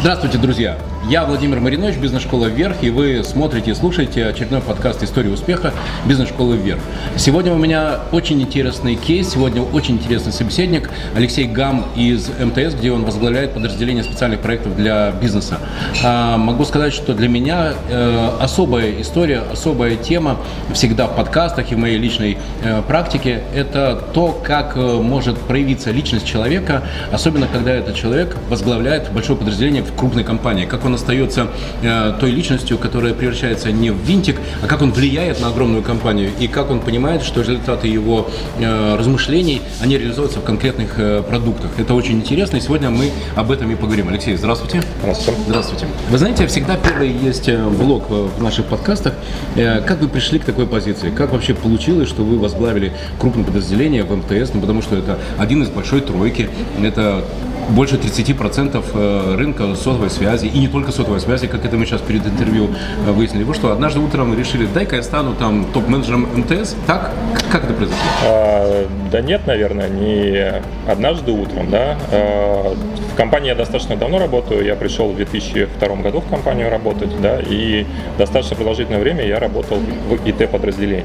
Здравствуйте, 0.00 0.38
друзья! 0.38 0.78
Я 1.08 1.24
Владимир 1.24 1.58
Маринович, 1.58 1.96
бизнес-школа 1.96 2.46
«Вверх», 2.46 2.82
и 2.82 2.90
вы 2.90 3.22
смотрите 3.24 3.70
и 3.70 3.74
слушаете 3.74 4.26
очередной 4.26 4.60
подкаст 4.60 5.02
«История 5.02 5.30
успеха» 5.30 5.72
бизнес-школы 6.04 6.56
«Вверх». 6.56 6.80
Сегодня 7.16 7.52
у 7.52 7.56
меня 7.56 8.00
очень 8.12 8.42
интересный 8.42 8.94
кейс, 8.94 9.30
сегодня 9.30 9.62
очень 9.62 9.94
интересный 9.94 10.32
собеседник 10.32 10.90
Алексей 11.16 11.46
Гам 11.46 11.86
из 11.96 12.28
МТС, 12.28 12.74
где 12.74 12.92
он 12.92 13.04
возглавляет 13.04 13.54
подразделение 13.54 14.04
специальных 14.04 14.40
проектов 14.40 14.76
для 14.76 15.12
бизнеса. 15.12 15.60
А, 16.04 16.36
могу 16.36 16.64
сказать, 16.64 16.92
что 16.92 17.14
для 17.14 17.28
меня 17.28 17.72
э, 17.88 18.30
особая 18.38 19.00
история, 19.00 19.42
особая 19.50 19.96
тема 19.96 20.36
всегда 20.74 21.06
в 21.06 21.16
подкастах 21.16 21.72
и 21.72 21.74
в 21.74 21.78
моей 21.78 21.96
личной 21.96 22.36
э, 22.62 22.82
практике– 22.82 23.42
это 23.54 24.04
то, 24.12 24.38
как 24.44 24.76
э, 24.76 24.80
может 24.80 25.38
проявиться 25.38 25.90
личность 25.90 26.26
человека, 26.26 26.82
особенно 27.12 27.46
когда 27.46 27.72
этот 27.72 27.94
человек 27.94 28.36
возглавляет 28.50 29.10
большое 29.10 29.38
подразделение 29.38 29.82
в 29.82 29.92
крупной 29.98 30.24
компании, 30.24 30.64
как 30.64 30.84
он 30.84 30.94
остается 30.94 31.48
э, 31.82 32.14
той 32.18 32.30
личностью, 32.30 32.78
которая 32.78 33.12
превращается 33.14 33.72
не 33.72 33.90
в 33.90 33.98
винтик, 33.98 34.40
а 34.62 34.66
как 34.66 34.80
он 34.80 34.92
влияет 34.92 35.40
на 35.40 35.48
огромную 35.48 35.82
компанию 35.82 36.30
и 36.38 36.46
как 36.46 36.70
он 36.70 36.80
понимает, 36.80 37.22
что 37.22 37.40
результаты 37.40 37.88
его 37.88 38.30
э, 38.58 38.96
размышлений, 38.96 39.60
они 39.80 39.98
реализуются 39.98 40.38
в 40.38 40.44
конкретных 40.44 40.98
э, 40.98 41.22
продуктах. 41.22 41.72
Это 41.78 41.94
очень 41.94 42.14
интересно, 42.14 42.56
и 42.56 42.60
сегодня 42.60 42.90
мы 42.90 43.10
об 43.34 43.50
этом 43.50 43.70
и 43.70 43.74
поговорим. 43.74 44.08
Алексей, 44.08 44.36
здравствуйте. 44.36 44.82
Здравствуйте. 45.00 45.40
Здравствуйте. 45.46 45.86
Вы 46.10 46.18
знаете, 46.18 46.46
всегда 46.46 46.76
первый 46.76 47.10
есть 47.10 47.48
э, 47.48 47.68
блок 47.68 48.08
в 48.08 48.42
наших 48.42 48.66
подкастах. 48.66 49.14
Э, 49.56 49.80
как 49.80 50.00
вы 50.00 50.08
пришли 50.08 50.38
к 50.38 50.44
такой 50.44 50.66
позиции? 50.66 51.10
Как 51.10 51.32
вообще 51.32 51.54
получилось, 51.54 52.08
что 52.08 52.22
вы 52.22 52.38
возглавили 52.38 52.92
крупное 53.18 53.44
подразделение 53.44 54.04
в 54.04 54.14
МТС? 54.14 54.54
Ну, 54.54 54.60
потому 54.60 54.80
что 54.80 54.96
это 54.96 55.18
один 55.38 55.62
из 55.62 55.68
большой 55.68 56.00
тройки. 56.00 56.48
Это 56.80 57.24
больше 57.68 57.96
30% 57.96 58.84
э, 58.94 59.34
рынка 59.36 59.74
сотовой 59.74 60.10
связи, 60.10 60.46
и 60.46 60.58
не 60.58 60.68
только 60.68 60.92
сотовой 60.92 61.20
связи, 61.20 61.46
как 61.46 61.64
это 61.64 61.76
мы 61.76 61.86
сейчас 61.86 62.00
перед 62.00 62.26
интервью 62.26 62.70
э, 63.06 63.10
выяснили. 63.10 63.44
Вы 63.44 63.54
что, 63.54 63.72
однажды 63.72 64.00
утром 64.00 64.36
решили, 64.36 64.66
дай-ка 64.66 64.96
я 64.96 65.02
стану 65.02 65.34
там 65.34 65.66
топ-менеджером 65.72 66.28
МТС, 66.34 66.74
так? 66.86 67.12
Как 67.50 67.64
это 67.64 67.74
произошло? 67.74 68.02
А, 68.24 68.86
да 69.10 69.20
нет, 69.20 69.46
наверное, 69.46 69.88
не 69.88 70.62
однажды 70.90 71.32
утром, 71.32 71.70
да. 71.70 71.98
А, 72.10 72.74
в 73.12 73.16
компании 73.16 73.48
я 73.48 73.54
достаточно 73.54 73.96
давно 73.96 74.18
работаю, 74.18 74.64
я 74.64 74.74
пришел 74.74 75.10
в 75.10 75.16
2002 75.16 75.88
году 75.96 76.20
в 76.20 76.28
компанию 76.28 76.70
работать, 76.70 77.10
да, 77.20 77.38
и 77.40 77.86
достаточно 78.16 78.56
продолжительное 78.56 79.00
время 79.00 79.26
я 79.26 79.38
работал 79.38 79.78
в 79.78 80.28
ИТ-подразделении. 80.28 81.04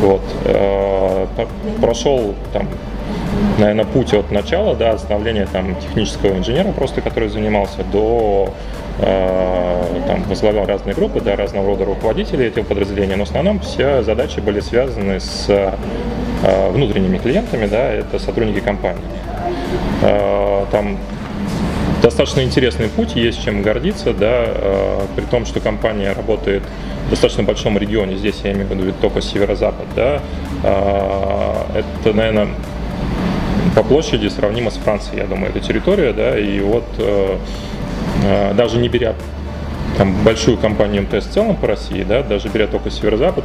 Вот. 0.00 0.22
А, 0.44 1.28
прошел 1.80 2.34
там 2.52 2.68
наверное, 3.58 3.84
путь 3.84 4.12
от 4.14 4.30
начала, 4.30 4.74
да, 4.74 4.90
от 4.90 5.00
становления 5.00 5.46
там, 5.50 5.74
технического 5.76 6.36
инженера, 6.36 6.72
просто 6.72 7.00
который 7.00 7.28
занимался, 7.28 7.84
до 7.84 8.52
э, 8.98 10.02
там, 10.06 10.22
возглавлял 10.24 10.66
разные 10.66 10.94
группы, 10.94 11.20
да, 11.20 11.36
разного 11.36 11.66
рода 11.66 11.84
руководителей 11.84 12.46
этого 12.46 12.64
подразделения, 12.64 13.16
но 13.16 13.24
в 13.24 13.28
основном 13.28 13.60
все 13.60 14.02
задачи 14.02 14.40
были 14.40 14.60
связаны 14.60 15.20
с 15.20 15.46
э, 15.48 16.70
внутренними 16.70 17.18
клиентами, 17.18 17.66
да, 17.66 17.90
это 17.92 18.18
сотрудники 18.18 18.60
компании. 18.60 19.02
Э, 20.02 20.64
там 20.70 20.98
достаточно 22.02 22.42
интересный 22.42 22.88
путь, 22.88 23.16
есть 23.16 23.42
чем 23.42 23.62
гордиться, 23.62 24.12
да, 24.12 24.44
э, 24.46 25.00
при 25.16 25.24
том, 25.24 25.46
что 25.46 25.60
компания 25.60 26.12
работает 26.12 26.62
в 27.06 27.10
достаточно 27.10 27.42
большом 27.42 27.78
регионе, 27.78 28.16
здесь 28.16 28.40
я 28.44 28.52
имею 28.52 28.66
в 28.66 28.70
виду 28.72 28.92
только 29.00 29.20
северо-запад, 29.20 29.86
да, 29.94 30.20
э, 30.62 31.80
это, 32.02 32.12
наверное, 32.12 32.48
по 33.76 33.82
площади 33.82 34.28
сравнима 34.28 34.70
с 34.70 34.76
Францией, 34.76 35.18
я 35.18 35.26
думаю, 35.26 35.50
эта 35.50 35.60
территория, 35.60 36.14
да, 36.14 36.38
и 36.38 36.60
вот 36.60 36.86
э, 36.96 37.36
э, 38.24 38.54
даже 38.54 38.78
не 38.78 38.88
беря 38.88 39.14
там 39.98 40.14
большую 40.24 40.56
компанию 40.56 41.02
МТС 41.02 41.26
в 41.26 41.32
целом 41.32 41.56
по 41.56 41.66
России, 41.66 42.02
да, 42.02 42.22
даже 42.22 42.48
беря 42.48 42.68
только 42.68 42.90
северо-запад, 42.90 43.44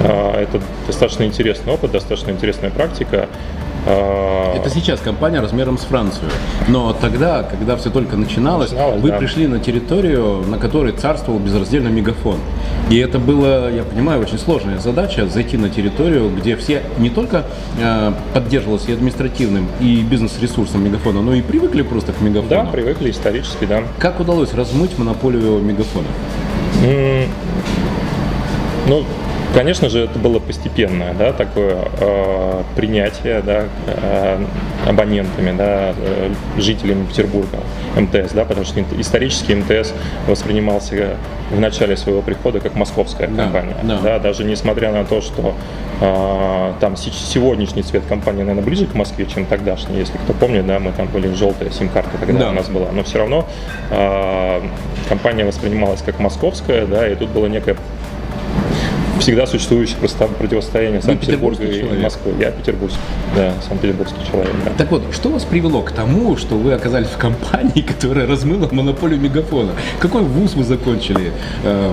э, 0.00 0.42
это 0.42 0.60
достаточно 0.86 1.24
интересный 1.24 1.72
опыт, 1.72 1.90
достаточно 1.90 2.32
интересная 2.32 2.68
практика. 2.70 3.30
А, 3.86 4.56
Это 4.56 4.70
сейчас 4.70 5.00
компания 5.00 5.40
размером 5.40 5.78
с 5.78 5.82
Францию. 5.82 6.30
Но 6.68 6.92
тогда, 6.92 7.42
когда 7.42 7.76
все 7.76 7.90
только 7.90 8.16
начиналось, 8.16 8.70
начиналось 8.70 9.02
вы 9.02 9.10
да. 9.10 9.18
пришли 9.18 9.46
на 9.46 9.58
территорию, 9.58 10.44
на 10.46 10.58
которой 10.58 10.92
царствовал 10.92 11.38
безраздельно 11.38 11.88
мегафон. 11.88 12.38
И 12.90 12.96
это 12.98 13.18
было, 13.18 13.72
я 13.72 13.82
понимаю, 13.82 14.20
очень 14.20 14.38
сложная 14.38 14.78
задача 14.78 15.26
зайти 15.26 15.56
на 15.56 15.68
территорию, 15.68 16.30
где 16.30 16.56
все 16.56 16.82
не 16.98 17.10
только 17.10 17.44
э, 17.80 18.12
поддерживалось 18.34 18.88
и 18.88 18.92
административным, 18.92 19.66
и 19.80 20.02
бизнес-ресурсом 20.02 20.84
мегафона, 20.84 21.22
но 21.22 21.34
и 21.34 21.42
привыкли 21.42 21.82
просто 21.82 22.12
к 22.12 22.20
мегафону. 22.20 22.50
Да, 22.50 22.64
привыкли 22.64 23.10
исторически, 23.10 23.64
да. 23.64 23.82
Как 23.98 24.20
удалось 24.20 24.54
размыть 24.54 24.96
монополию 24.98 25.58
мегафона? 25.58 26.06
Mm, 26.84 27.26
ну, 28.88 29.04
Конечно 29.54 29.90
же, 29.90 30.04
это 30.04 30.18
было 30.18 30.38
постепенное, 30.38 31.12
да, 31.12 31.32
такое 31.32 31.76
э, 32.00 32.62
принятие, 32.74 33.42
да, 33.42 33.64
э, 33.86 34.44
абонентами, 34.86 35.54
да, 35.56 35.94
э, 35.96 36.32
жителями 36.56 37.04
Петербурга 37.04 37.58
МТС, 37.96 38.32
да, 38.32 38.46
потому 38.46 38.64
что 38.64 38.82
исторически 38.98 39.52
МТС 39.52 39.92
воспринимался 40.26 41.16
в 41.50 41.60
начале 41.60 41.98
своего 41.98 42.22
прихода 42.22 42.60
как 42.60 42.74
московская 42.76 43.26
компания, 43.26 43.76
да, 43.82 43.96
да. 43.96 44.02
да 44.02 44.18
даже 44.20 44.44
несмотря 44.44 44.90
на 44.90 45.04
то, 45.04 45.20
что 45.20 45.54
э, 46.00 46.72
там 46.80 46.96
сегодняшний 46.96 47.82
цвет 47.82 48.04
компании, 48.08 48.40
наверное, 48.40 48.64
ближе 48.64 48.86
к 48.86 48.94
Москве, 48.94 49.26
чем 49.26 49.44
тогдашний, 49.44 49.98
если 49.98 50.16
кто 50.16 50.32
помнит, 50.32 50.66
да, 50.66 50.78
мы 50.78 50.92
там 50.92 51.08
были 51.08 51.32
желтая 51.34 51.70
сим-карта, 51.70 52.16
когда 52.18 52.40
да. 52.40 52.50
у 52.50 52.52
нас 52.52 52.70
была, 52.70 52.90
но 52.90 53.02
все 53.04 53.18
равно 53.18 53.46
э, 53.90 54.62
компания 55.10 55.44
воспринималась 55.44 56.00
как 56.00 56.18
московская, 56.20 56.86
да, 56.86 57.06
и 57.06 57.14
тут 57.14 57.28
было 57.28 57.46
некое 57.46 57.76
всегда 59.20 59.46
существующее 59.46 59.98
противостояние 60.38 61.02
Санкт-Петербурга 61.02 61.64
и 61.64 61.80
человек. 61.80 62.02
Москвы. 62.02 62.32
Я 62.38 62.50
петербургский, 62.50 63.00
да, 63.36 63.52
санкт-петербургский 63.68 64.18
человек. 64.30 64.52
Да. 64.64 64.72
Так 64.76 64.90
вот, 64.90 65.02
что 65.12 65.30
вас 65.30 65.44
привело 65.44 65.82
к 65.82 65.92
тому, 65.92 66.36
что 66.36 66.56
вы 66.56 66.72
оказались 66.72 67.08
в 67.08 67.18
компании, 67.18 67.82
которая 67.86 68.26
размыла 68.26 68.68
монополию 68.70 69.20
мегафона? 69.20 69.72
Какой 69.98 70.22
вуз 70.22 70.54
вы 70.54 70.64
закончили? 70.64 71.32
Э, 71.64 71.92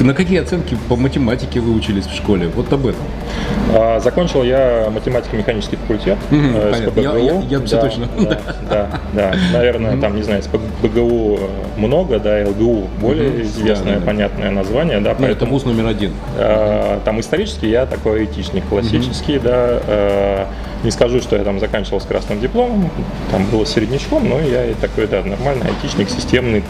на 0.00 0.14
какие 0.14 0.40
оценки 0.40 0.76
по 0.88 0.96
математике 0.96 1.60
вы 1.60 1.74
учились 1.74 2.06
в 2.06 2.14
школе? 2.14 2.48
Вот 2.54 2.72
об 2.72 2.86
этом. 2.86 3.02
А, 3.74 4.00
закончил 4.00 4.42
я 4.42 4.88
математико-механический 4.90 5.76
факультет 5.76 6.18
угу, 6.30 6.38
с 6.72 6.80
ПБГУ. 6.90 7.00
Я, 7.00 7.34
я, 7.34 7.42
я 7.48 7.58
да, 7.58 7.80
точно. 7.80 8.08
Да, 8.18 8.40
да, 8.70 8.88
да. 9.12 9.34
Наверное, 9.52 10.00
там, 10.00 10.16
не 10.16 10.22
знаю, 10.22 10.42
с 10.42 10.46
ПБГУ 10.46 11.40
много, 11.76 12.18
да, 12.18 12.44
ЛГУ 12.46 12.88
более 13.00 13.42
известное, 13.42 14.00
понятное 14.00 14.50
название. 14.50 15.00
Да, 15.00 15.16
ну, 15.18 15.26
это 15.26 15.46
вуз 15.46 15.64
номер 15.64 15.86
один. 15.86 16.12
А, 16.46 16.84
Э, 16.94 17.00
там 17.04 17.20
исторически 17.20 17.66
я 17.66 17.86
такой 17.86 18.20
айтишник 18.20 18.64
классический, 18.68 19.34
mm-hmm. 19.34 19.42
да. 19.42 19.80
Э, 19.86 20.46
не 20.82 20.90
скажу, 20.90 21.20
что 21.20 21.36
я 21.36 21.44
там 21.44 21.58
заканчивал 21.60 22.00
с 22.00 22.04
красным 22.04 22.40
дипломом, 22.40 22.90
там 23.30 23.46
был 23.46 23.64
середнячком, 23.64 24.28
но 24.28 24.38
я 24.40 24.66
и 24.66 24.74
такой, 24.74 25.06
да, 25.06 25.22
нормальный 25.22 25.66
айтишник, 25.66 26.10
системный 26.10 26.62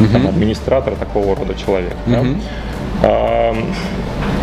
mm-hmm. 0.00 0.12
там, 0.12 0.26
администратор 0.26 0.94
такого 0.96 1.34
рода 1.34 1.54
человек. 1.54 1.94
Mm-hmm. 2.06 2.42
Да. 3.02 3.54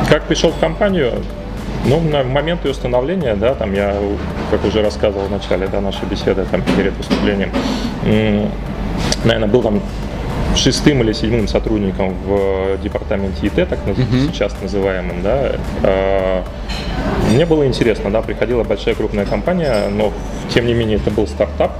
Как 0.10 0.24
пришел 0.24 0.52
в 0.52 0.58
компанию, 0.58 1.14
ну, 1.86 2.02
на 2.02 2.24
момент 2.24 2.66
ее 2.66 2.74
становления, 2.74 3.36
да, 3.36 3.54
там 3.54 3.74
я, 3.74 3.96
как 4.50 4.66
уже 4.66 4.82
рассказывал 4.82 5.28
в 5.28 5.32
начале, 5.32 5.68
да, 5.68 5.82
нашей 5.82 6.06
беседы, 6.08 6.44
там, 6.50 6.64
перед 6.76 6.98
выступлением, 6.98 7.52
наверное, 9.24 9.48
был 9.48 9.62
там 9.62 9.82
шестым 10.56 11.02
или 11.02 11.14
седьмым 11.14 11.48
сотрудником 11.48 12.16
в 12.26 12.78
департаменте 12.82 13.48
ИТ, 13.48 13.68
так 13.70 13.80
uh-huh. 13.86 14.28
сейчас 14.28 14.54
называемым, 14.62 15.22
да, 15.22 15.54
э, 15.84 16.44
мне 17.32 17.46
было 17.46 17.66
интересно, 17.66 18.12
да, 18.12 18.22
приходила 18.22 18.64
большая 18.64 18.96
крупная 18.96 19.26
компания, 19.26 19.88
но 19.90 20.12
тем 20.54 20.66
не 20.66 20.74
менее 20.74 20.98
это 20.98 21.12
был 21.12 21.28
стартап, 21.28 21.72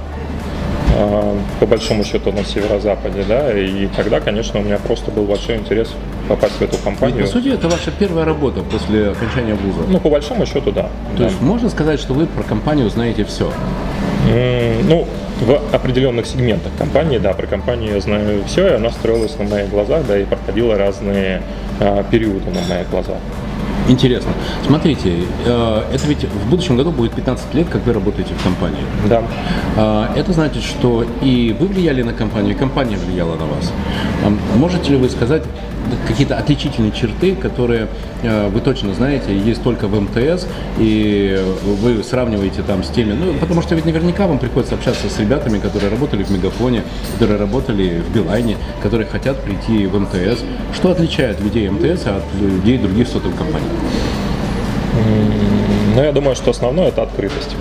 э, 0.96 1.36
по 1.60 1.66
большому 1.66 2.04
счету 2.04 2.32
на 2.32 2.44
северо-западе, 2.44 3.24
да, 3.28 3.52
и 3.58 3.86
тогда, 3.88 4.20
конечно, 4.20 4.60
у 4.60 4.62
меня 4.62 4.78
просто 4.78 5.10
был 5.10 5.24
большой 5.24 5.56
интерес 5.56 5.94
попасть 6.28 6.54
в 6.54 6.62
эту 6.62 6.78
компанию. 6.78 7.18
Ведь, 7.18 7.26
по 7.26 7.32
сути, 7.32 7.48
это 7.48 7.68
ваша 7.68 7.90
первая 7.90 8.24
работа 8.24 8.62
после 8.62 9.10
окончания 9.10 9.54
вуза? 9.54 9.86
Ну, 9.88 10.00
по 10.00 10.08
большому 10.08 10.46
счету, 10.46 10.72
да. 10.72 10.88
То 11.12 11.18
да. 11.18 11.24
есть 11.24 11.40
можно 11.40 11.68
сказать, 11.68 12.00
что 12.00 12.14
вы 12.14 12.26
про 12.26 12.42
компанию 12.42 12.88
знаете 12.88 13.24
все? 13.24 13.52
Ну, 14.24 15.06
в 15.40 15.74
определенных 15.74 16.26
сегментах 16.26 16.72
компании, 16.78 17.18
да, 17.18 17.32
про 17.32 17.46
компанию 17.46 17.94
я 17.94 18.00
знаю 18.00 18.44
все, 18.46 18.68
и 18.68 18.72
она 18.74 18.90
строилась 18.90 19.36
на 19.38 19.44
моих 19.44 19.70
глазах, 19.70 20.06
да, 20.06 20.18
и 20.18 20.24
проходила 20.24 20.76
разные 20.76 21.42
а, 21.80 22.04
периоды 22.04 22.50
на 22.50 22.62
моих 22.74 22.88
глазах. 22.90 23.18
Интересно. 23.88 24.30
Смотрите, 24.64 25.24
э, 25.44 25.82
это 25.92 26.06
ведь 26.06 26.24
в 26.24 26.50
будущем 26.50 26.76
году 26.76 26.92
будет 26.92 27.12
15 27.12 27.54
лет, 27.54 27.68
как 27.68 27.84
вы 27.84 27.92
работаете 27.92 28.32
в 28.34 28.42
компании. 28.42 28.78
Да. 29.08 29.22
Э, 29.76 30.06
это 30.14 30.32
значит, 30.32 30.62
что 30.62 31.04
и 31.20 31.56
вы 31.58 31.66
влияли 31.66 32.02
на 32.02 32.12
компанию, 32.12 32.54
и 32.54 32.58
компания 32.58 32.96
влияла 32.96 33.34
на 33.34 33.46
вас. 33.46 33.72
Э, 34.24 34.30
можете 34.56 34.92
ли 34.92 34.96
вы 34.96 35.08
сказать 35.10 35.42
какие-то 36.06 36.38
отличительные 36.38 36.92
черты, 36.92 37.34
которые 37.34 37.88
вы 38.22 38.60
точно 38.60 38.94
знаете, 38.94 39.36
есть 39.36 39.64
только 39.64 39.88
в 39.88 40.00
МТС, 40.00 40.46
и 40.78 41.38
вы 41.82 42.04
сравниваете 42.04 42.62
там 42.62 42.84
с 42.84 42.88
теми, 42.88 43.12
ну, 43.12 43.34
потому 43.40 43.62
что 43.62 43.74
ведь 43.74 43.84
наверняка 43.84 44.28
вам 44.28 44.38
приходится 44.38 44.76
общаться 44.76 45.10
с 45.10 45.18
ребятами, 45.18 45.58
которые 45.58 45.90
работали 45.90 46.22
в 46.22 46.30
Мегафоне, 46.30 46.84
которые 47.14 47.36
работали 47.36 48.00
в 48.00 48.14
Билайне, 48.14 48.56
которые 48.80 49.08
хотят 49.08 49.42
прийти 49.42 49.86
в 49.86 49.98
МТС. 49.98 50.44
Что 50.72 50.92
отличает 50.92 51.40
людей 51.40 51.68
МТС 51.68 52.06
от 52.06 52.22
людей 52.40 52.78
других 52.78 53.08
сотовых 53.08 53.36
компаний? 53.36 53.71
Ну, 55.94 56.02
я 56.02 56.12
думаю, 56.12 56.34
что 56.36 56.50
основное 56.50 56.88
это 56.88 57.02
открытость. 57.02 57.56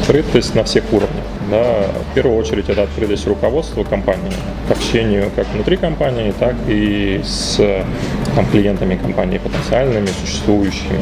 Открытость 0.00 0.54
на 0.54 0.64
всех 0.64 0.84
уровнях. 0.92 1.24
Да. 1.50 1.86
В 2.10 2.14
первую 2.14 2.38
очередь 2.38 2.68
это 2.68 2.84
открытость 2.84 3.26
руководства 3.26 3.84
компании 3.84 4.32
к 4.66 4.70
общению 4.70 5.30
как 5.36 5.46
внутри 5.52 5.76
компании, 5.76 6.32
так 6.38 6.54
и 6.66 7.20
с 7.22 7.56
там, 8.34 8.46
клиентами 8.46 8.96
компании 8.96 9.38
потенциальными, 9.38 10.08
существующими. 10.22 11.00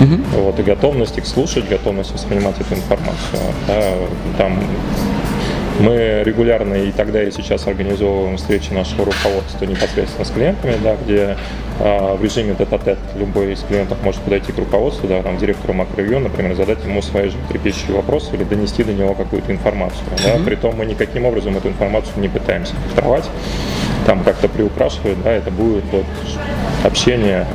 Mm-hmm. 0.00 0.40
Вот, 0.40 0.58
и 0.58 0.62
готовность 0.62 1.18
их 1.18 1.26
слушать, 1.26 1.68
готовность 1.68 2.12
воспринимать 2.12 2.58
эту 2.58 2.74
информацию. 2.74 3.40
Да. 3.68 3.82
Там 4.38 4.58
мы 5.80 6.22
регулярно 6.24 6.74
и 6.74 6.92
тогда, 6.92 7.22
и 7.22 7.30
сейчас 7.30 7.66
организовываем 7.66 8.36
встречи 8.36 8.72
нашего 8.72 9.06
руководства 9.06 9.64
непосредственно 9.64 10.24
с 10.24 10.30
клиентами, 10.30 10.74
да, 10.82 10.96
где 10.96 11.36
э, 11.80 12.16
в 12.16 12.22
режиме 12.22 12.54
тет-а-тет 12.54 12.98
любой 13.16 13.52
из 13.52 13.60
клиентов 13.60 13.98
может 14.02 14.20
подойти 14.22 14.52
к 14.52 14.58
руководству, 14.58 15.08
да, 15.08 15.22
там, 15.22 15.38
директору 15.38 15.72
макрорегиона, 15.72 16.28
например, 16.28 16.54
задать 16.56 16.84
ему 16.84 17.02
свои 17.02 17.30
же 17.30 17.36
трепещущие 17.48 17.96
вопросы 17.96 18.34
или 18.34 18.44
донести 18.44 18.84
до 18.84 18.92
него 18.92 19.14
какую-то 19.14 19.52
информацию. 19.52 20.04
Да. 20.22 20.34
Mm-hmm. 20.34 20.44
Притом 20.44 20.76
мы 20.76 20.86
никаким 20.86 21.24
образом 21.24 21.56
эту 21.56 21.68
информацию 21.68 22.14
не 22.18 22.28
пытаемся 22.28 22.74
фильтровать, 22.86 23.28
там 24.06 24.22
как-то 24.24 24.48
приукрашивать, 24.48 25.22
да, 25.22 25.32
это 25.32 25.50
будет 25.50 25.84
вот 25.92 26.06
общение 26.84 27.46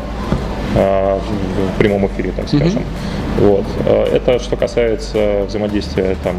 в 0.77 1.79
прямом 1.79 2.05
эфире, 2.07 2.31
так 2.35 2.47
скажем. 2.47 2.83
Mm-hmm. 2.83 3.17
Вот. 3.39 3.65
Э, 3.85 4.15
это 4.15 4.39
что 4.39 4.55
касается 4.55 5.43
взаимодействия 5.47 6.15
там, 6.23 6.35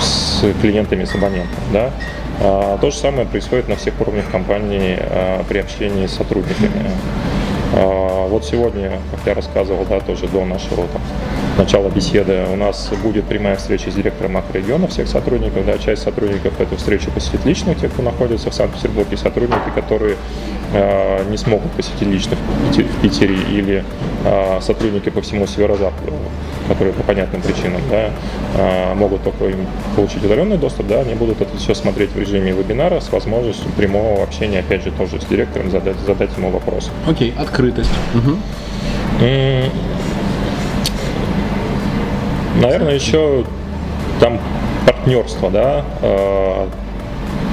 с 0.00 0.44
клиентами, 0.60 1.04
с 1.04 1.14
абонентом. 1.14 1.60
Да? 1.72 1.90
А, 2.40 2.78
то 2.78 2.90
же 2.90 2.96
самое 2.96 3.26
происходит 3.26 3.68
на 3.68 3.76
всех 3.76 4.00
уровнях 4.00 4.30
компании 4.30 4.98
а, 5.00 5.44
при 5.48 5.58
общении 5.58 6.06
с 6.06 6.12
сотрудниками. 6.12 6.90
А, 7.74 8.28
вот 8.28 8.44
сегодня, 8.44 8.92
как 9.10 9.20
я 9.26 9.34
рассказывал, 9.34 9.84
да, 9.88 10.00
тоже 10.00 10.26
до 10.28 10.44
нашего 10.44 10.86
там, 10.88 11.02
начала 11.58 11.88
беседы, 11.90 12.44
у 12.50 12.56
нас 12.56 12.90
будет 13.02 13.24
прямая 13.24 13.56
встреча 13.56 13.90
с 13.90 13.94
директором 13.94 14.32
макрорегиона 14.34 14.86
всех 14.86 15.08
сотрудников. 15.08 15.66
Да, 15.66 15.76
часть 15.78 16.02
сотрудников 16.02 16.58
эту 16.60 16.76
встречу 16.76 17.10
посетит 17.10 17.44
лично, 17.44 17.74
те, 17.74 17.88
кто 17.88 18.02
находится 18.02 18.50
в 18.50 18.54
Санкт-Петербурге, 18.54 19.16
сотрудники, 19.16 19.70
которые 19.74 20.16
э, 20.72 21.24
не 21.30 21.36
смогут 21.36 21.70
посетить 21.72 22.02
лично 22.02 22.36
в 22.36 23.02
Питере, 23.02 23.36
или 23.50 23.84
э, 24.24 24.60
сотрудники 24.60 25.10
по 25.10 25.20
всему 25.20 25.46
северо-западу, 25.46 26.12
которые 26.68 26.94
по 26.94 27.02
понятным 27.02 27.42
причинам 27.42 27.82
да, 27.90 28.10
э, 28.54 28.94
могут 28.94 29.24
только 29.24 29.52
получить 29.96 30.24
удаленный 30.24 30.58
доступ, 30.58 30.86
да, 30.86 31.00
они 31.00 31.14
будут 31.14 31.40
это 31.40 31.56
все 31.56 31.74
смотреть 31.74 32.12
в 32.12 32.18
режиме 32.18 32.52
вебинара 32.52 33.00
с 33.00 33.10
возможностью 33.10 33.68
прямого 33.76 34.22
общения, 34.22 34.60
опять 34.60 34.84
же, 34.84 34.92
тоже 34.92 35.20
с 35.20 35.24
директором, 35.24 35.70
задать, 35.70 35.96
задать 36.06 36.30
ему 36.36 36.50
вопрос. 36.50 36.90
Окей, 37.06 37.30
okay, 37.36 37.42
открытость. 37.42 37.90
Угу. 38.14 38.36
Наверное, 42.60 42.94
еще 42.94 43.44
там 44.20 44.40
партнерство, 44.86 45.50
да, 45.50 45.84
э, 46.02 46.66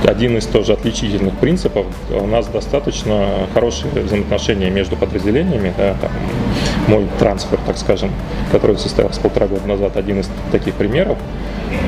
один 0.08 0.38
из 0.38 0.46
тоже 0.46 0.74
отличительных 0.74 1.36
принципов. 1.36 1.86
У 2.12 2.28
нас 2.28 2.48
достаточно 2.48 3.48
хорошие 3.54 3.92
взаимоотношения 3.92 4.70
между 4.70 4.96
подразделениями. 4.96 5.74
Да, 5.78 5.96
там, 6.02 6.12
мой 6.88 7.08
трансфер, 7.20 7.60
так 7.66 7.78
скажем, 7.78 8.12
который 8.52 8.78
состоялся 8.78 9.20
полтора 9.22 9.48
года 9.48 9.68
назад, 9.68 9.98
один 9.98 10.20
из 10.20 10.30
таких 10.52 10.76
примеров. 10.76 11.18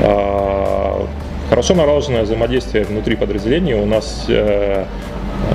А, 0.01 1.05
хорошо 1.49 1.75
налаженное 1.75 2.23
взаимодействие 2.23 2.85
внутри 2.85 3.15
подразделений. 3.15 3.73
У 3.73 3.85
нас 3.85 4.25
э, 4.27 4.85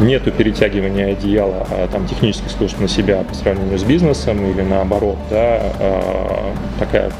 нету 0.01 0.31
перетягивания 0.31 1.13
одеяла 1.13 1.67
а, 1.71 1.89
там, 1.91 2.07
технических 2.07 2.51
служб 2.51 2.79
на 2.81 2.89
себя 2.89 3.25
по 3.29 3.35
сравнению 3.35 3.79
с 3.79 3.85
бизнесом 3.85 4.51
или 4.51 4.63
наоборот. 4.63 5.17
Да, 5.31 5.61
а, 5.81 6.55
такая 6.79 7.11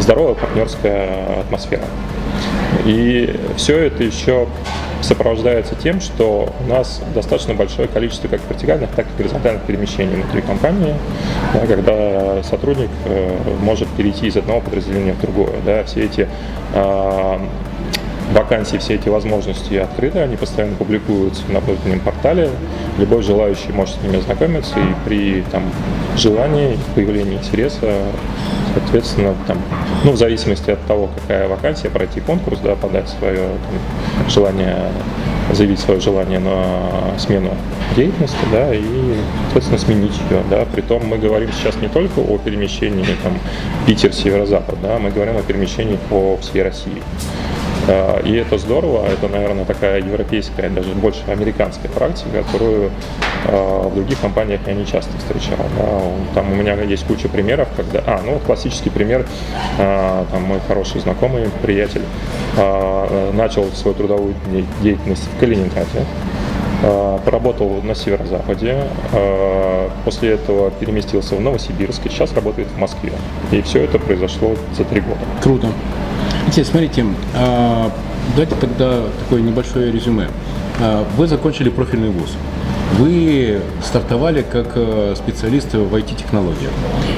здоровая 0.00 0.34
партнерская 0.34 1.40
атмосфера. 1.40 1.84
И 2.84 3.38
все 3.56 3.78
это 3.78 4.04
еще 4.04 4.46
сопровождается 5.02 5.74
тем, 5.74 6.00
что 6.00 6.52
у 6.64 6.68
нас 6.68 7.00
достаточно 7.14 7.54
большое 7.54 7.88
количество 7.88 8.28
как 8.28 8.40
вертикальных, 8.48 8.90
так 8.90 9.06
и 9.06 9.18
горизонтальных 9.18 9.62
перемещений 9.62 10.16
внутри 10.16 10.42
компании, 10.42 10.94
да, 11.52 11.66
когда 11.66 12.42
сотрудник 12.42 12.90
э, 13.04 13.36
может 13.60 13.88
перейти 13.90 14.26
из 14.26 14.36
одного 14.36 14.60
подразделения 14.60 15.12
в 15.12 15.20
другое. 15.20 15.54
Да, 15.64 15.84
все 15.84 16.04
эти 16.04 16.28
э, 16.74 17.38
вакансии, 18.32 18.76
все 18.78 18.94
эти 18.94 19.08
возможности 19.08 19.74
открыты, 19.74 20.18
они 20.18 20.36
постоянно 20.36 20.76
публикуются 20.76 21.42
на 21.48 21.60
внутреннем 21.60 22.00
портале. 22.00 22.50
Любой 22.98 23.22
желающий 23.22 23.72
может 23.72 23.96
с 23.96 24.02
ними 24.02 24.18
ознакомиться 24.18 24.78
и 24.78 25.08
при 25.08 25.42
там, 25.50 25.62
желании, 26.16 26.78
появлении 26.94 27.36
интереса 27.36 27.92
Соответственно, 28.76 29.34
там, 29.46 29.56
ну, 30.04 30.12
в 30.12 30.18
зависимости 30.18 30.70
от 30.70 30.84
того, 30.84 31.08
какая 31.22 31.48
вакансия, 31.48 31.88
пройти 31.88 32.20
конкурс, 32.20 32.60
да, 32.62 32.74
подать 32.74 33.08
свое 33.08 33.38
там, 33.38 34.28
желание, 34.28 34.76
заявить 35.50 35.78
свое 35.78 35.98
желание 35.98 36.40
на 36.40 37.18
смену 37.18 37.54
деятельности, 37.96 38.36
да, 38.52 38.74
и, 38.74 38.82
соответственно, 39.44 39.78
сменить 39.78 40.20
ее, 40.28 40.42
да. 40.50 40.66
Притом 40.70 41.06
мы 41.06 41.16
говорим 41.16 41.48
сейчас 41.52 41.76
не 41.76 41.88
только 41.88 42.18
о 42.18 42.36
перемещении 42.36 43.06
там 43.22 43.32
Питер, 43.86 44.12
Северо-Запад, 44.12 44.76
да, 44.82 44.98
мы 44.98 45.10
говорим 45.10 45.38
о 45.38 45.42
перемещении 45.42 45.98
по 46.10 46.36
всей 46.36 46.62
России. 46.62 47.02
А, 47.88 48.20
и 48.22 48.34
это 48.34 48.58
здорово, 48.58 49.06
это, 49.06 49.28
наверное, 49.28 49.64
такая 49.64 50.00
европейская, 50.00 50.68
даже 50.68 50.90
больше 50.90 51.22
американская 51.28 51.90
практика, 51.90 52.42
которую 52.42 52.90
а, 53.46 53.88
в 53.88 53.94
других 53.94 54.20
компаниях 54.20 54.60
я 54.66 54.74
не 54.74 54.86
часто 54.86 55.16
встречал. 55.18 55.58
Там 56.34 56.52
у 56.52 56.54
меня 56.54 56.74
есть 56.82 57.06
куча 57.06 57.28
примеров, 57.28 57.68
когда... 57.76 58.02
А, 58.06 58.20
ну, 58.24 58.38
классический 58.44 58.90
пример, 58.90 59.26
а, 59.78 60.26
там 60.32 60.42
мой 60.42 60.60
хороший 60.66 61.00
знакомый, 61.00 61.48
приятель, 61.62 62.02
начал 63.34 63.64
свою 63.74 63.94
трудовую 63.94 64.34
деятельность 64.82 65.28
в 65.34 65.40
Калининграде, 65.40 66.04
поработал 67.24 67.82
на 67.82 67.94
северо-западе, 67.94 68.84
после 70.04 70.32
этого 70.32 70.70
переместился 70.70 71.34
в 71.34 71.40
Новосибирск 71.40 72.06
и 72.06 72.08
сейчас 72.08 72.32
работает 72.32 72.68
в 72.68 72.78
Москве. 72.78 73.12
И 73.50 73.60
все 73.62 73.84
это 73.84 73.98
произошло 73.98 74.54
за 74.76 74.84
три 74.84 75.00
года. 75.00 75.20
Круто. 75.42 75.68
Теперь 76.50 76.64
смотрите, 76.64 77.04
а, 77.34 77.90
давайте 78.30 78.54
тогда 78.56 79.02
такое 79.20 79.42
небольшое 79.42 79.90
резюме. 79.90 80.28
А, 80.80 81.06
вы 81.16 81.26
закончили 81.26 81.70
профильный 81.70 82.10
вуз. 82.10 82.30
Вы 82.98 83.60
стартовали 83.82 84.42
как 84.42 84.68
э, 84.76 85.14
специалист 85.16 85.74
в 85.74 85.92
IT-технологиях. 85.92 86.70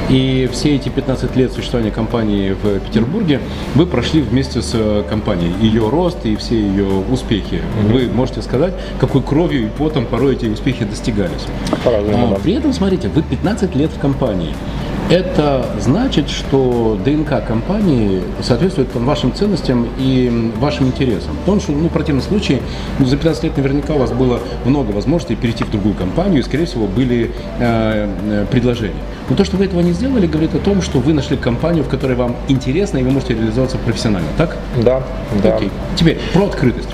И 0.08 0.49
все 0.50 0.75
эти 0.75 0.88
15 0.88 1.37
лет 1.37 1.52
существования 1.52 1.90
компании 1.92 2.52
в 2.52 2.80
Петербурге 2.80 3.40
вы 3.75 3.87
прошли 3.87 4.23
вместе 4.23 4.62
с 4.62 5.04
компанией. 5.11 5.52
Ее 5.61 5.88
рост 5.88 6.25
и 6.25 6.37
все 6.37 6.58
ее 6.58 6.87
успехи. 7.12 7.61
Вы 7.92 8.08
можете 8.08 8.40
сказать, 8.40 8.73
какой 8.99 9.23
кровью 9.23 9.66
и 9.66 9.68
потом 9.68 10.06
порой 10.06 10.35
эти 10.37 10.47
успехи 10.47 10.85
достигались. 10.85 11.47
А, 11.85 12.38
при 12.42 12.54
этом, 12.54 12.73
смотрите, 12.73 13.08
вы 13.08 13.23
15 13.23 13.76
лет 13.76 13.90
в 13.92 14.00
компании. 14.00 14.54
Это 15.10 15.64
значит, 15.78 16.28
что 16.28 16.98
ДНК 17.02 17.42
компании 17.46 18.22
соответствует 18.42 18.94
вашим 18.94 19.32
ценностям 19.32 19.88
и 19.98 20.52
вашим 20.58 20.88
интересам. 20.88 21.34
Потому 21.40 21.60
что, 21.60 21.72
ну, 21.72 21.88
в 21.88 21.92
противном 21.92 22.22
случае, 22.22 22.60
ну, 22.98 23.06
за 23.06 23.16
15 23.16 23.44
лет 23.44 23.56
наверняка 23.56 23.94
у 23.94 23.98
вас 23.98 24.12
было 24.12 24.40
много 24.66 24.90
возможностей 24.90 25.34
перейти 25.34 25.64
в 25.64 25.70
другую 25.70 25.94
компанию, 25.94 26.40
и, 26.40 26.42
скорее 26.42 26.66
всего, 26.66 26.86
были 26.86 27.30
э, 27.58 28.08
э, 28.26 28.46
предложения. 28.50 29.00
Но 29.30 29.36
то, 29.36 29.44
что 29.44 29.56
вы 29.56 29.64
этого 29.64 29.80
не 29.80 29.92
сделали, 29.92 30.26
говорит 30.26 30.54
о 30.54 30.58
том, 30.58 30.82
что 30.82 30.98
вы 30.98 31.14
нашли 31.14 31.38
компанию, 31.38 31.84
в 31.84 31.88
которой 31.88 32.14
вам 32.14 32.36
интересно, 32.48 32.98
и 32.98 33.02
вы 33.02 33.10
можете 33.10 33.32
реализоваться 33.32 33.78
профессионально, 33.78 34.28
так? 34.36 34.58
Да, 34.76 35.02
да. 35.42 35.56
Окей. 35.56 35.70
Теперь 35.96 36.18
про 36.34 36.46
открытость. 36.46 36.88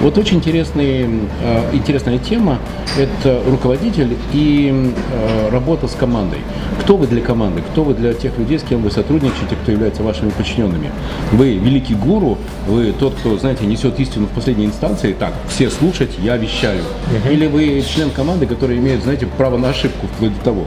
Вот 0.00 0.16
очень 0.16 0.38
интересный, 0.38 1.02
э, 1.42 1.70
интересная 1.74 2.18
тема– 2.18 2.58
это 2.98 3.42
руководитель 3.46 4.16
и 4.32 4.92
э, 5.12 5.48
работа 5.50 5.88
с 5.88 5.94
командой. 5.94 6.38
Кто 6.80 6.96
вы 6.96 7.06
для 7.06 7.20
команды? 7.20 7.60
Кто 7.60 7.84
вы 7.84 7.92
для 7.92 8.14
тех 8.14 8.38
людей, 8.38 8.58
с 8.58 8.62
кем 8.62 8.82
вы 8.82 8.90
сотрудничаете, 8.90 9.56
кто 9.62 9.72
является 9.72 10.02
вашими 10.02 10.30
подчиненными? 10.30 10.90
Вы 11.32 11.54
великий 11.54 11.94
гуру, 11.94 12.38
вы 12.66 12.92
тот, 12.92 13.14
кто, 13.14 13.36
знаете, 13.36 13.66
несет 13.66 14.00
истину 14.00 14.26
в 14.26 14.30
последней 14.30 14.64
инстанции, 14.64 15.12
так, 15.12 15.34
все 15.48 15.68
слушать, 15.68 16.12
я 16.18 16.38
вещаю. 16.38 16.82
Угу. 16.82 17.32
Или 17.32 17.46
вы 17.46 17.82
член 17.82 18.08
команды, 18.10 18.46
который 18.46 18.78
имеет, 18.78 19.02
знаете, 19.02 19.26
право 19.26 19.58
на 19.58 19.68
ошибку, 19.68 20.06
вплоть 20.06 20.34
до 20.38 20.44
того? 20.44 20.64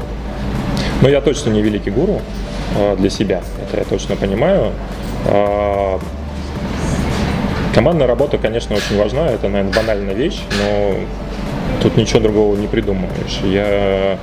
Но 1.01 1.09
я 1.09 1.21
точно 1.21 1.49
не 1.49 1.63
великий 1.63 1.89
гуру 1.89 2.21
э, 2.77 2.95
для 2.97 3.09
себя, 3.09 3.41
это 3.63 3.79
я 3.79 3.83
точно 3.83 4.15
понимаю. 4.15 4.73
Командная 7.73 8.05
работа, 8.05 8.37
конечно, 8.37 8.75
очень 8.75 8.97
важна, 8.99 9.29
это, 9.29 9.49
наверное, 9.49 9.73
банальная 9.73 10.13
вещь, 10.13 10.39
но 10.59 10.95
тут 11.81 11.97
ничего 11.97 12.19
другого 12.19 12.55
не 12.55 12.67
придумаешь. 12.67 13.39
Я 13.43 14.19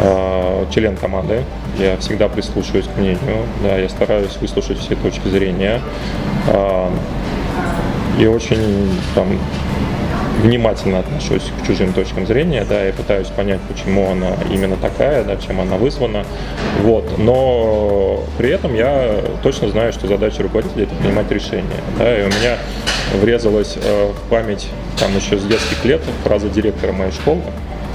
э, 0.00 0.64
член 0.74 0.96
команды, 0.96 1.44
я 1.78 1.96
всегда 1.98 2.28
прислушиваюсь 2.28 2.86
к 2.86 2.96
мнению, 2.98 3.44
да, 3.62 3.78
я 3.78 3.88
стараюсь 3.88 4.36
выслушать 4.40 4.78
все 4.78 4.96
точки 4.96 5.28
зрения. 5.28 5.80
Э, 6.48 6.90
и 8.18 8.26
очень 8.26 8.90
там, 9.14 9.28
внимательно 10.38 11.00
отношусь 11.00 11.50
к 11.60 11.66
чужим 11.66 11.92
точкам 11.92 12.26
зрения, 12.26 12.64
да, 12.68 12.88
и 12.88 12.92
пытаюсь 12.92 13.28
понять, 13.28 13.60
почему 13.68 14.10
она 14.10 14.30
именно 14.50 14.76
такая, 14.76 15.24
да, 15.24 15.36
чем 15.36 15.60
она 15.60 15.76
вызвана, 15.76 16.24
вот, 16.82 17.18
но 17.18 18.22
при 18.38 18.50
этом 18.50 18.74
я 18.74 19.20
точно 19.42 19.68
знаю, 19.68 19.92
что 19.92 20.06
задача 20.06 20.42
руководителя 20.42 20.84
это 20.84 20.94
принимать 20.96 21.30
решения, 21.30 21.80
да, 21.98 22.18
и 22.18 22.22
у 22.22 22.28
меня 22.28 22.58
врезалась 23.20 23.76
э, 23.76 24.12
в 24.12 24.30
память 24.30 24.68
там 24.98 25.16
еще 25.16 25.38
с 25.38 25.44
детских 25.44 25.84
лет 25.84 26.00
фраза 26.24 26.48
директора 26.48 26.92
моей 26.92 27.12
школы, 27.12 27.42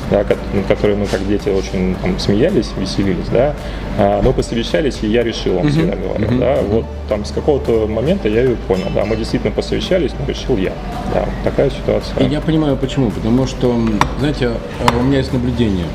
да, 0.10 0.25
над 0.53 0.65
которой 0.67 0.95
мы 0.95 1.05
как 1.05 1.27
дети 1.27 1.50
очень 1.50 1.95
там, 2.01 2.19
смеялись, 2.19 2.72
веселились, 2.77 3.27
да, 3.31 3.53
а 3.98 4.22
мы 4.22 4.33
посовещались, 4.33 5.00
и 5.01 5.07
я 5.07 5.24
решил, 5.24 5.57
он 5.57 5.69
всегда 5.69 5.95
говорил, 5.95 6.39
да, 6.39 6.57
вот 6.62 6.86
там 7.10 7.25
с 7.25 7.31
какого-то 7.31 7.88
момента 7.88 8.27
я 8.27 8.43
ее 8.43 8.55
понял, 8.55 8.88
да, 8.93 9.05
мы 9.05 9.15
действительно 9.15 9.51
посовещались, 9.51 10.12
но 10.19 10.25
решил 10.25 10.57
я, 10.57 10.74
да, 11.13 11.25
такая 11.43 11.69
ситуация. 11.69 12.19
И 12.19 12.29
я 12.29 12.41
понимаю 12.41 12.77
почему, 12.77 13.12
потому 13.12 13.48
что, 13.48 13.75
знаете, 14.19 14.48
а, 14.48 14.98
у 15.00 15.03
меня 15.03 15.17
есть 15.17 15.33
наблюдение, 15.33 15.86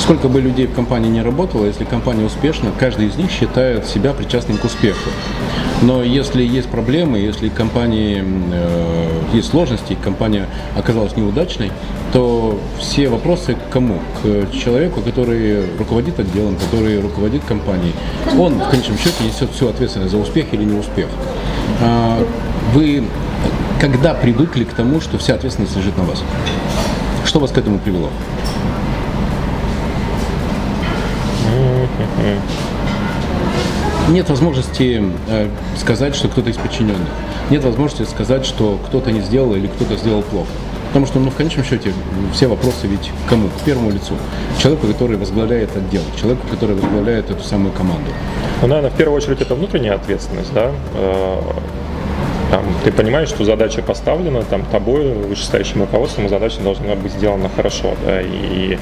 сколько 0.00 0.28
бы 0.28 0.40
людей 0.40 0.66
в 0.66 0.74
компании 0.74 1.10
не 1.10 1.22
работало, 1.22 1.66
если 1.66 1.84
компания 1.84 2.24
успешна, 2.24 2.70
каждый 2.78 3.06
из 3.06 3.16
них 3.16 3.30
считает 3.30 3.86
себя 3.86 4.12
причастным 4.12 4.56
к 4.58 4.64
успеху. 4.64 5.10
Но 5.82 6.02
если 6.02 6.42
есть 6.42 6.68
проблемы, 6.68 7.18
если 7.18 7.48
компании 7.48 8.24
э, 8.52 9.10
есть 9.32 9.50
сложности, 9.50 9.96
компания 10.02 10.46
оказалась 10.76 11.16
неудачной, 11.16 11.70
то 12.12 12.58
все 12.78 13.08
вопросы 13.08 13.54
к 13.54 13.72
кому? 13.72 13.98
К 14.22 14.50
человеку, 14.52 15.00
который 15.00 15.64
руководит 15.78 16.18
отделом, 16.18 16.56
который 16.56 17.00
руководит 17.00 17.44
компанией. 17.44 17.94
Он, 18.38 18.54
в 18.54 18.68
конечном 18.68 18.98
счете, 18.98 19.24
несет 19.24 19.50
всю 19.52 19.68
ответственность 19.68 20.12
за 20.12 20.18
успех 20.18 20.46
или 20.52 20.64
неуспех. 20.64 21.08
А 21.80 22.18
вы 22.74 23.04
когда 23.80 24.12
привыкли 24.12 24.64
к 24.64 24.74
тому, 24.74 25.00
что 25.00 25.18
вся 25.18 25.34
ответственность 25.34 25.76
лежит 25.76 25.96
на 25.96 26.04
вас? 26.04 26.22
Что 27.24 27.38
вас 27.38 27.50
к 27.50 27.58
этому 27.58 27.78
привело? 27.78 28.10
Нет 34.08 34.28
возможности 34.28 35.02
э, 35.28 35.48
сказать, 35.76 36.16
что 36.16 36.28
кто-то 36.28 36.50
из 36.50 36.56
подчиненных. 36.56 37.08
Нет 37.50 37.64
возможности 37.64 38.10
сказать, 38.10 38.44
что 38.44 38.78
кто-то 38.86 39.12
не 39.12 39.20
сделал 39.20 39.54
или 39.54 39.68
кто-то 39.68 39.96
сделал 39.96 40.22
плохо. 40.22 40.48
Потому 40.88 41.06
что, 41.06 41.20
ну, 41.20 41.30
в 41.30 41.36
конечном 41.36 41.64
счете, 41.64 41.92
все 42.32 42.48
вопросы 42.48 42.88
ведь 42.88 43.12
кому? 43.28 43.48
К 43.48 43.64
первому 43.64 43.90
лицу. 43.90 44.14
Человеку, 44.58 44.88
который 44.88 45.16
возглавляет 45.16 45.76
отдел, 45.76 46.02
человеку, 46.20 46.48
который 46.48 46.74
возглавляет 46.74 47.30
эту 47.30 47.44
самую 47.44 47.72
команду. 47.72 48.10
Ну, 48.62 48.66
наверное, 48.66 48.90
в 48.90 48.94
первую 48.94 49.16
очередь 49.16 49.40
это 49.40 49.54
внутренняя 49.54 49.94
ответственность, 49.94 50.52
да. 50.52 50.72
Э, 50.94 51.40
там, 52.50 52.64
ты 52.82 52.90
понимаешь, 52.90 53.28
что 53.28 53.44
задача 53.44 53.80
поставлена, 53.80 54.42
там, 54.42 54.64
тобой, 54.72 55.14
вышестоящим 55.14 55.82
руководством, 55.82 56.28
задача 56.28 56.60
должна 56.60 56.96
быть 56.96 57.12
сделана 57.12 57.48
хорошо, 57.54 57.94
да, 58.04 58.20
и 58.20 58.76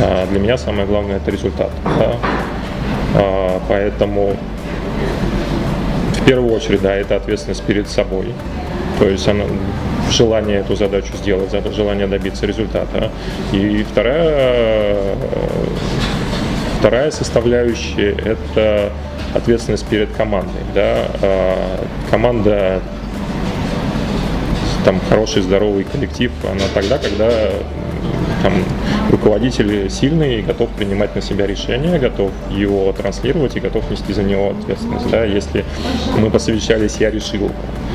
а, 0.00 0.26
для 0.26 0.40
меня 0.40 0.58
самое 0.58 0.84
главное 0.84 1.18
это 1.18 1.30
результат, 1.30 1.70
да. 1.84 2.16
А, 3.14 3.60
поэтому 3.68 4.36
в 6.12 6.24
первую 6.24 6.54
очередь, 6.54 6.82
да, 6.82 6.94
это 6.94 7.16
ответственность 7.16 7.62
перед 7.64 7.88
собой, 7.88 8.32
то 8.98 9.08
есть 9.08 9.26
она, 9.28 9.44
желание 10.10 10.60
эту 10.60 10.76
задачу 10.76 11.14
сделать, 11.16 11.50
желание 11.74 12.06
добиться 12.06 12.46
результата. 12.46 13.10
И 13.52 13.84
вторая, 13.90 14.96
вторая 16.78 17.10
составляющая– 17.10 18.12
это 18.24 18.90
ответственность 19.34 19.86
перед 19.86 20.10
командой. 20.12 20.62
Да? 20.74 21.08
А, 21.22 21.84
команда 22.10 22.80
там 24.84 25.00
хороший, 25.08 25.42
здоровый 25.42 25.84
коллектив, 25.84 26.30
она 26.44 26.64
тогда, 26.74 26.98
когда 26.98 27.30
там, 28.42 28.52
руководитель 29.24 29.88
сильный, 29.88 30.42
готов 30.42 30.68
принимать 30.70 31.14
на 31.14 31.22
себя 31.22 31.46
решения, 31.46 31.98
готов 31.98 32.30
его 32.50 32.92
транслировать 32.92 33.56
и 33.56 33.60
готов 33.60 33.90
нести 33.90 34.12
за 34.12 34.22
него 34.22 34.50
ответственность. 34.50 35.10
Да? 35.10 35.24
Если 35.24 35.64
мы 36.18 36.28
посовещались, 36.28 36.96
я 37.00 37.10
решил, 37.10 37.50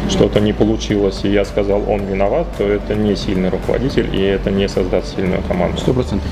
что-то 0.09 0.39
не 0.39 0.53
получилось, 0.53 1.21
и 1.23 1.29
я 1.29 1.45
сказал, 1.45 1.83
он 1.87 2.03
виноват, 2.05 2.47
то 2.57 2.63
это 2.63 2.95
не 2.95 3.15
сильный 3.15 3.49
руководитель, 3.49 4.09
и 4.11 4.21
это 4.21 4.49
не 4.49 4.67
создаст 4.67 5.15
сильную 5.15 5.43
команду. 5.43 5.77
Сто 5.77 5.93
процентов. 5.93 6.27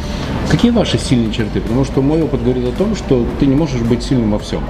Какие 0.50 0.72
ваши 0.72 0.98
сильные 0.98 1.32
черты? 1.32 1.62
Потому 1.62 1.86
что 1.86 2.02
мой 2.02 2.24
опыт 2.24 2.44
говорит 2.44 2.68
о 2.68 2.76
том, 2.76 2.96
что 2.96 3.24
ты 3.40 3.46
не 3.46 3.56
можешь 3.56 3.82
быть 3.82 4.02
сильным 4.02 4.32
во 4.32 4.40
всем. 4.40 4.64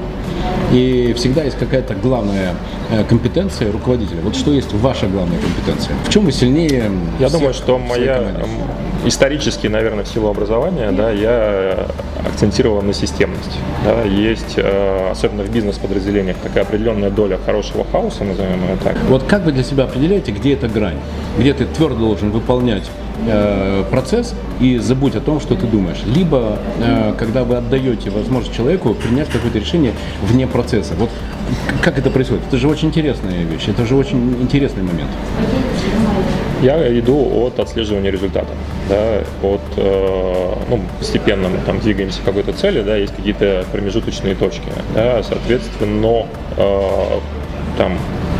И 0.71 1.13
всегда 1.15 1.43
есть 1.43 1.57
какая-то 1.57 1.95
главная 1.95 2.53
э, 2.91 3.03
компетенция 3.05 3.71
руководителя. 3.71 4.21
Вот 4.21 4.35
что 4.35 4.51
есть 4.51 4.73
ваша 4.73 5.07
главная 5.07 5.39
компетенция? 5.39 5.95
В 6.05 6.09
чем 6.09 6.25
вы 6.25 6.31
сильнее? 6.31 6.91
Я 7.19 7.29
думаю, 7.29 7.53
что 7.53 7.77
моя 7.77 8.33
исторически, 9.05 9.67
наверное, 9.67 10.03
в 10.03 10.07
силу 10.07 10.29
образования, 10.29 10.91
да, 10.91 11.11
я 11.11 11.87
акцентировал 12.25 12.81
на 12.81 12.93
системность. 12.93 13.57
Да. 13.85 14.03
Есть, 14.03 14.53
э, 14.57 15.09
особенно 15.11 15.43
в 15.43 15.49
бизнес-подразделениях, 15.49 16.37
такая 16.37 16.63
определенная 16.63 17.09
доля 17.09 17.39
хорошего 17.43 17.85
хаоса, 17.91 18.23
назовем 18.23 18.63
ее 18.63 18.77
так. 18.83 18.97
Вот 19.07 19.23
как 19.23 19.45
вы 19.45 19.51
для 19.51 19.63
себя 19.63 19.85
определяете, 19.85 20.31
где 20.31 20.53
эта 20.53 20.67
грань? 20.67 20.97
Где 21.37 21.53
ты 21.53 21.65
твердо 21.65 21.99
должен 21.99 22.31
выполнять 22.31 22.83
э, 23.25 23.83
процесс 23.89 24.35
и 24.59 24.77
забудь 24.77 25.15
о 25.15 25.21
том, 25.21 25.39
что 25.39 25.55
ты 25.55 25.65
думаешь. 25.65 25.99
Либо, 26.05 26.57
э, 26.79 27.13
когда 27.17 27.43
вы 27.43 27.55
отдаете 27.55 28.09
возможность 28.09 28.55
человеку 28.55 28.93
принять 28.93 29.29
какое-то 29.29 29.59
решение 29.59 29.93
вне 30.21 30.47
процесса. 30.47 30.93
Вот 30.97 31.09
как 31.81 31.97
это 31.97 32.09
происходит? 32.09 32.43
Это 32.47 32.57
же 32.57 32.67
очень 32.67 32.89
интересная 32.89 33.43
вещь, 33.43 33.67
это 33.67 33.85
же 33.85 33.95
очень 33.95 34.41
интересный 34.41 34.83
момент. 34.83 35.09
Я 36.61 36.99
иду 36.99 37.45
от 37.45 37.59
отслеживания 37.59 38.11
результата, 38.11 38.49
да, 38.89 39.19
от, 39.43 39.61
э, 39.77 40.53
ну, 40.69 40.81
постепенно 40.99 41.49
мы 41.49 41.59
там 41.65 41.79
двигаемся 41.79 42.21
к 42.21 42.25
какой-то 42.25 42.51
цели, 42.53 42.81
да, 42.81 42.95
есть 42.95 43.15
какие-то 43.15 43.63
промежуточные 43.71 44.33
точки, 44.33 44.69
да, 44.95 45.21
соответственно, 45.21 46.25
э, 46.57 47.19
там, 47.77 47.97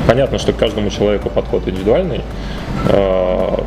понятно, 0.08 0.40
что 0.40 0.52
к 0.52 0.58
каждому 0.58 0.90
человеку 0.90 1.30
подход 1.30 1.68
индивидуальный, 1.68 2.22
э, 2.90 3.58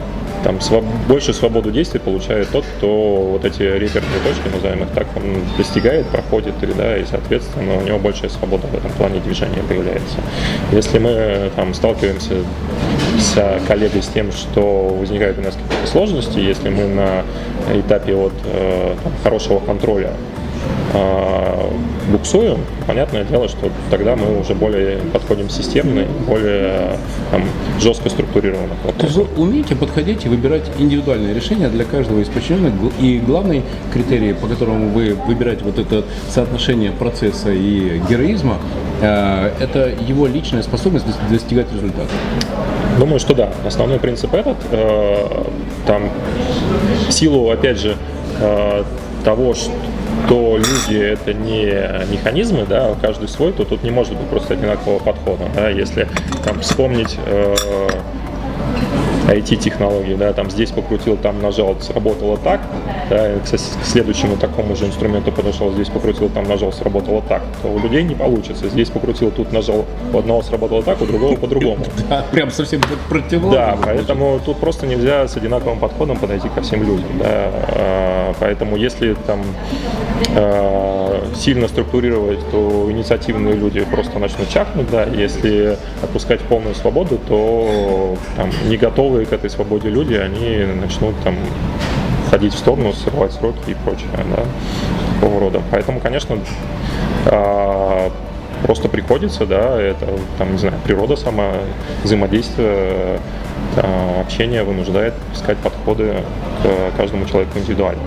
там 0.45 0.61
своб... 0.61 0.85
больше 1.09 1.33
свободу 1.33 1.71
действий 1.71 2.01
получает 2.01 2.49
тот, 2.51 2.65
кто 2.77 3.33
вот 3.33 3.45
эти 3.45 3.63
реперные 3.63 4.21
точки, 4.25 4.55
назовем 4.55 4.85
их 4.85 4.91
так, 4.91 5.07
он 5.17 5.45
достигает, 5.57 6.07
проходит, 6.07 6.55
и, 6.63 6.67
да, 6.67 6.97
и, 6.97 7.05
соответственно, 7.05 7.79
у 7.79 7.83
него 7.83 7.99
большая 7.99 8.31
свобода 8.31 8.67
в 8.67 8.75
этом 8.75 8.91
плане 8.93 9.21
движения 9.21 9.63
появляется. 9.69 10.17
Если 10.73 10.99
мы 10.99 11.51
там 11.57 11.75
сталкиваемся 11.75 12.35
с 13.19 13.61
коллегой 13.67 14.03
с 14.03 14.09
тем, 14.09 14.33
что 14.33 14.89
возникают 14.99 15.39
у 15.39 15.43
нас 15.43 15.55
какие-то 15.55 15.87
сложности, 15.87 16.39
если 16.39 16.69
мы 16.69 16.87
на 16.87 17.25
этапе 17.73 18.15
вот, 18.15 18.33
э, 18.45 18.95
там, 19.03 19.13
хорошего 19.23 19.61
контроля 19.61 20.11
э, 20.11 20.40
буксуем, 22.11 22.59
понятное 22.87 23.25
дело, 23.25 23.49
что 23.49 23.71
тогда 23.91 24.17
мы 24.17 24.41
уже 24.41 24.55
более 24.55 24.99
подходим 25.13 25.49
системно, 25.49 26.05
более 26.27 26.97
там, 27.31 27.45
жестко 27.81 28.09
структурированно. 28.11 28.75
То 28.99 29.07
есть 29.07 29.17
вы 29.17 29.27
умеете 29.37 29.77
подходить 29.77 30.25
и 30.27 30.29
выбирать 30.29 30.65
индивидуальные 30.79 31.35
решения 31.35 31.69
для 31.69 31.85
каждого 31.85 32.21
из 32.21 32.29
подчиненных, 32.29 32.73
и 33.01 33.19
главный 33.19 33.63
критерий, 33.93 34.33
по 34.33 34.47
которому 34.47 34.89
вы 34.89 35.15
выбираете 35.27 35.65
вот 35.65 35.79
это 35.79 36.05
соотношение 36.29 36.91
процесса 36.91 37.51
и 37.51 38.01
героизма, 38.09 38.59
э, 39.01 39.53
это 39.61 39.93
его 40.07 40.27
личная 40.27 40.63
способность 40.63 41.07
достигать 41.31 41.73
результата. 41.73 42.11
Думаю, 42.99 43.21
что 43.21 43.35
да. 43.35 43.53
Основной 43.65 43.99
принцип 43.99 44.35
этот. 44.35 44.57
Э, 44.73 45.45
там 45.87 46.11
в 47.09 47.13
силу, 47.13 47.51
опять 47.51 47.79
же, 47.79 47.97
э, 48.41 48.85
того, 49.25 49.55
что 49.55 49.71
то 50.29 50.57
люди 50.57 50.97
это 50.97 51.33
не 51.33 51.65
механизмы, 52.11 52.67
да, 52.69 52.95
каждый 53.00 53.29
свой, 53.29 53.53
то 53.53 53.65
тут 53.65 53.83
не 53.83 53.91
может 53.91 54.17
быть 54.17 54.27
просто 54.29 54.55
одинакового 54.55 54.99
подхода. 54.99 55.45
Да, 55.55 55.69
если 55.69 56.09
там, 56.45 56.61
вспомнить 56.61 57.19
э, 57.27 57.55
IT-технологий, 59.29 60.15
да, 60.15 60.33
там 60.33 60.50
здесь 60.50 60.71
покрутил, 60.71 61.17
там 61.17 61.41
нажал, 61.41 61.77
сработало 61.81 62.37
так, 62.39 62.61
да, 63.09 63.35
к, 63.39 63.50
к 63.50 63.87
следующему 63.87 64.37
такому 64.37 64.77
же 64.77 64.87
инструменту 64.87 65.33
подошел, 65.33 65.73
здесь 65.73 65.89
покрутил, 65.89 66.29
там 66.29 66.45
нажал, 66.45 66.73
сработало 66.73 67.23
так, 67.23 67.43
то 67.62 67.69
у 67.69 67.79
людей 67.79 68.03
не 68.03 68.15
получится. 68.15 68.69
Здесь 68.69 68.91
покрутил, 68.91 69.31
тут 69.31 69.53
нажал, 69.53 69.85
у 70.12 70.19
одного 70.19 70.43
сработало 70.43 70.83
так, 70.83 71.00
у 71.00 71.07
другого 71.07 71.37
по-другому. 71.37 71.85
Да, 72.09 72.25
прям 72.33 72.50
совсем 72.50 72.81
противоположно. 73.09 73.50
Да, 73.50 73.79
поэтому 73.85 74.41
тут 74.45 74.59
просто 74.59 74.87
нельзя 74.87 75.29
с 75.29 75.37
одинаковым 75.37 75.79
подходом 75.79 76.19
подойти 76.19 76.49
ко 76.49 76.62
всем 76.62 76.83
людям, 76.83 77.19
да, 77.19 77.27
а, 77.29 78.35
поэтому 78.41 78.77
если 78.77 79.15
там 79.27 79.41
а, 80.37 81.23
сильно 81.35 81.69
структурировать, 81.69 82.41
то 82.50 82.89
инициативные 82.91 83.55
люди 83.55 83.85
просто 83.85 84.19
начнут 84.19 84.49
чахнуть, 84.49 84.91
да, 84.91 85.05
если 85.05 85.77
отпускать 86.03 86.41
полную 86.41 86.75
свободу, 86.75 87.19
то 87.29 88.17
там, 88.37 88.50
не 88.69 88.77
готовые 89.11 89.26
к 89.26 89.33
этой 89.33 89.50
свободе 89.50 89.90
люди, 89.90 90.14
они 90.14 90.64
начнут 90.81 91.14
там 91.25 91.35
ходить 92.31 92.55
в 92.55 92.59
сторону, 92.59 92.93
срывать 92.93 93.33
сроки 93.33 93.59
и 93.71 93.75
прочее, 93.75 94.09
да, 94.14 94.45
такого 95.14 95.40
рода. 95.40 95.61
Поэтому, 95.71 96.00
конечно, 96.00 96.38
а, 97.26 98.11
просто 98.62 98.88
приходится, 98.88 99.47
да, 99.47 99.81
это, 99.81 100.07
там, 100.38 100.52
не 100.52 100.59
знаю, 100.59 100.75
природа 100.85 101.17
сама, 101.17 101.50
взаимодействие, 102.05 103.19
общение 104.21 104.62
вынуждает 104.62 105.14
искать 105.35 105.59
подходы 105.59 106.14
к 106.62 106.97
каждому 106.97 107.26
человеку 107.26 107.59
индивидуально. 107.59 108.02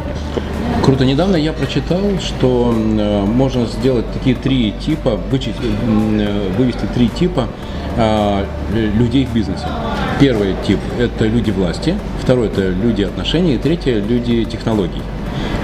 Круто. 0.83 1.05
Недавно 1.05 1.37
я 1.37 1.53
прочитал, 1.53 2.01
что 2.19 2.73
э, 2.75 3.21
можно 3.21 3.65
сделать 3.67 4.05
такие 4.11 4.35
три 4.35 4.71
типа, 4.71 5.17
вычесть, 5.31 5.55
э, 5.61 6.49
вывести 6.57 6.85
три 6.93 7.07
типа 7.07 7.47
э, 7.95 8.45
людей 8.73 9.25
в 9.25 9.33
бизнесе. 9.33 9.65
Первый 10.19 10.55
тип– 10.65 10.79
это 10.99 11.25
люди 11.25 11.51
власти, 11.51 11.95
второй– 12.21 12.47
это 12.49 12.69
люди 12.69 13.03
отношений, 13.03 13.55
и 13.55 13.57
третий– 13.57 13.93
люди 14.09 14.45
технологий. 14.45 15.01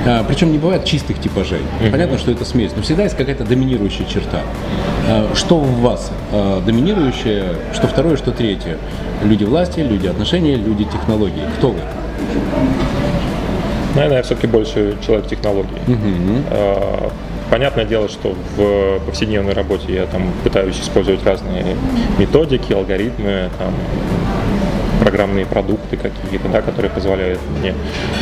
А, 0.06 0.24
причем 0.24 0.51
не 0.51 0.58
бывает 0.58 0.86
чистых 0.86 1.20
типажей. 1.20 1.60
Mm-hmm. 1.60 1.91
Понятно, 1.91 2.18
что 2.18 2.32
это 2.32 2.46
смесь, 2.46 2.72
но 2.75 2.82
всегда 2.82 3.03
есть 3.03 3.15
какая-то 3.15 3.44
доминирующая 3.44 4.06
черта. 4.06 4.41
А, 5.08 5.29
что 5.36 5.60
в 5.60 5.82
вас 5.82 6.12
а, 6.32 6.62
доминирующее, 6.62 7.56
что 7.74 7.88
второе, 7.88 8.18
что 8.18 8.32
третье? 8.32 8.77
Люди 9.24 9.44
власти, 9.44 9.82
люди 9.82 10.08
отношений, 10.08 10.56
люди 10.56 10.86
технологий. 10.86 11.44
Кто 11.58 11.72
вы? 11.72 11.79
Наверное, 13.96 14.18
я 14.18 14.24
все-таки 14.24 14.48
больше 14.48 14.96
человек 15.06 15.27
технологий. 15.27 15.77
Mm-hmm. 15.88 17.12
Понятное 17.50 17.84
дело, 17.84 18.08
что 18.08 18.36
в 18.56 19.00
повседневной 19.08 19.53
работе 19.53 19.91
я 19.91 20.06
там 20.06 20.32
пытаюсь 20.44 20.79
использовать 20.79 21.25
разные 21.25 21.75
методики, 22.20 22.72
алгоритмы, 22.74 23.50
там, 23.58 23.74
программные 25.00 25.46
продукты 25.46 25.98
какие-то, 25.98 26.48
да, 26.50 26.62
которые 26.62 26.91
позволяют 26.91 27.39
мне 27.60 27.74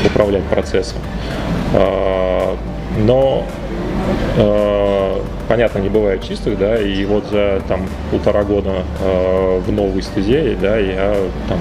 управлять 0.06 0.44
процессом. 0.44 1.00
А, 1.74 2.56
но 3.00 3.46
а, 4.38 5.22
понятно, 5.48 5.80
не 5.80 5.90
бывает 5.90 6.24
чистых, 6.24 6.58
да, 6.58 6.80
и 6.80 7.06
вот 7.06 7.26
за 7.26 7.62
там 7.68 7.88
полтора 8.12 8.44
года 8.44 8.84
э, 9.02 9.62
в 9.66 9.72
новой 9.72 10.02
стезе, 10.02 10.58
да, 10.62 10.78
я 10.78 11.16
там 11.48 11.60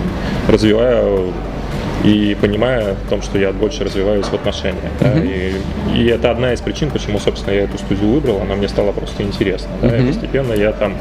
развиваю 0.48 1.32
и 2.04 2.36
понимая 2.40 2.92
о 2.92 2.96
том, 3.08 3.22
что 3.22 3.38
я 3.38 3.52
больше 3.52 3.84
развиваюсь 3.84 4.26
в 4.26 4.34
отношениях. 4.34 4.92
Да, 5.00 5.12
и, 5.14 5.54
и 5.94 6.06
это 6.06 6.30
одна 6.30 6.52
из 6.52 6.60
причин, 6.60 6.90
почему, 6.90 7.18
собственно, 7.18 7.54
я 7.54 7.62
эту 7.62 7.78
студию 7.78 8.10
выбрал, 8.10 8.40
она 8.42 8.54
мне 8.54 8.68
стала 8.68 8.92
просто 8.92 9.22
интересна. 9.22 9.70
Да, 9.82 9.96
и 9.96 10.06
постепенно 10.06 10.52
я 10.52 10.72
там 10.72 10.94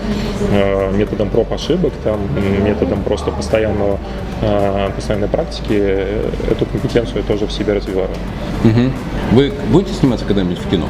э, 0.52 0.92
методом 0.96 1.30
проб 1.30 1.52
ошибок, 1.54 1.94
там, 2.04 2.20
методом 2.64 3.04
просто 3.04 3.32
постоянного, 3.32 4.00
э, 4.42 4.90
постоянной 4.96 5.28
практики 5.28 5.74
э, 5.74 6.30
эту 6.52 6.66
компетенцию 6.66 7.18
я 7.18 7.24
тоже 7.24 7.46
в 7.46 7.52
себе 7.52 7.74
развиваю. 7.74 8.10
Вы 9.32 9.54
будете 9.72 9.94
сниматься 9.94 10.26
когда-нибудь 10.26 10.60
в 10.60 10.70
кино? 10.70 10.88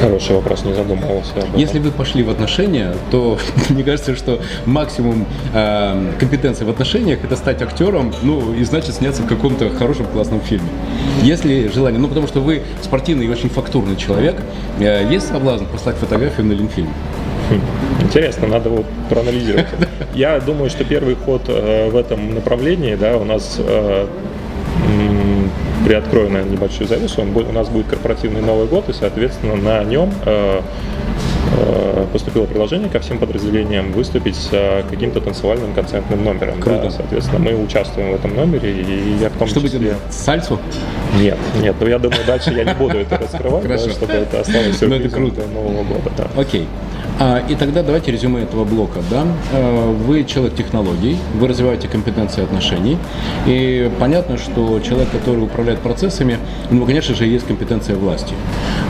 Хороший 0.00 0.36
вопрос, 0.36 0.64
не 0.64 0.74
задумывался. 0.74 1.32
Об 1.32 1.38
этом. 1.38 1.56
Если 1.56 1.78
вы 1.78 1.90
пошли 1.90 2.22
в 2.22 2.30
отношения, 2.30 2.94
то 3.10 3.38
мне 3.68 3.82
кажется, 3.82 4.14
что 4.16 4.40
максимум 4.66 5.26
э, 5.52 6.12
компетенции 6.18 6.64
в 6.64 6.70
отношениях 6.70 7.24
это 7.24 7.36
стать 7.36 7.62
актером, 7.62 8.12
ну 8.22 8.54
и 8.54 8.62
значит 8.64 8.94
сняться 8.94 9.22
в 9.22 9.26
каком-то 9.26 9.70
хорошем 9.70 10.06
классном 10.06 10.40
фильме. 10.40 10.68
Если 11.22 11.68
желание, 11.68 12.00
ну 12.00 12.08
потому 12.08 12.26
что 12.26 12.40
вы 12.40 12.62
спортивный 12.82 13.26
и 13.26 13.28
очень 13.28 13.48
фактурный 13.48 13.96
человек, 13.96 14.36
э, 14.78 15.06
есть 15.10 15.28
соблазн 15.28 15.64
послать 15.66 15.96
фотографию 15.96 16.46
на 16.46 16.52
Ленфильм? 16.52 16.88
Хм, 17.50 17.60
интересно, 18.02 18.46
надо 18.46 18.68
вот 18.68 18.86
проанализировать. 19.08 19.66
Я 20.14 20.38
думаю, 20.40 20.70
что 20.70 20.84
первый 20.84 21.14
ход 21.14 21.42
э, 21.48 21.90
в 21.90 21.96
этом 21.96 22.34
направлении, 22.34 22.94
да, 22.94 23.16
у 23.16 23.24
нас 23.24 23.56
э, 23.58 24.06
приоткрою, 25.84 26.30
наверное, 26.30 26.52
небольшую 26.52 26.88
завесу, 26.88 27.22
он, 27.22 27.36
у 27.36 27.52
нас 27.52 27.68
будет 27.68 27.86
корпоративный 27.86 28.40
Новый 28.40 28.66
год, 28.66 28.88
и, 28.88 28.92
соответственно, 28.92 29.56
на 29.56 29.84
нем 29.84 30.12
э, 30.24 30.60
э, 31.56 32.06
поступило 32.12 32.46
предложение 32.46 32.88
ко 32.88 33.00
всем 33.00 33.18
подразделениям 33.18 33.92
выступить 33.92 34.36
с 34.36 34.48
э, 34.52 34.82
каким-то 34.88 35.20
танцевальным 35.20 35.74
концертным 35.74 36.24
номером. 36.24 36.60
Круто. 36.60 36.84
Да, 36.84 36.90
соответственно, 36.90 37.38
мы 37.38 37.62
участвуем 37.62 38.12
в 38.12 38.14
этом 38.14 38.34
номере, 38.34 38.72
и 38.72 39.16
я 39.20 39.30
в 39.30 39.34
том 39.34 39.48
Что 39.48 39.60
числе... 39.60 39.96
Сальсу? 40.10 40.58
Нет, 41.18 41.38
нет, 41.60 41.76
но 41.80 41.88
я 41.88 41.98
думаю, 41.98 42.20
дальше 42.26 42.52
я 42.52 42.64
не 42.64 42.74
буду 42.74 42.98
это 42.98 43.16
раскрывать, 43.16 43.66
да, 43.66 43.78
чтобы 43.78 44.12
это 44.12 44.40
осталось 44.40 44.80
ну, 44.80 44.88
сюрпризом 44.88 45.30
до 45.30 45.46
Нового 45.46 45.84
года. 45.84 46.10
Да. 46.16 46.26
Окей. 46.36 46.66
А, 47.20 47.42
и 47.48 47.54
тогда 47.54 47.82
давайте 47.82 48.12
резюме 48.12 48.42
этого 48.42 48.64
блока. 48.64 49.00
Да? 49.10 49.26
А, 49.52 49.92
вы 49.92 50.24
человек 50.24 50.54
технологий, 50.54 51.16
вы 51.34 51.48
развиваете 51.48 51.88
компетенции 51.88 52.42
отношений. 52.42 52.96
И 53.46 53.90
понятно, 53.98 54.38
что 54.38 54.80
человек, 54.80 55.10
который 55.10 55.42
управляет 55.42 55.80
процессами, 55.80 56.38
у 56.70 56.74
него, 56.74 56.86
конечно 56.86 57.14
же, 57.14 57.26
есть 57.26 57.46
компетенция 57.46 57.96
власти. 57.96 58.34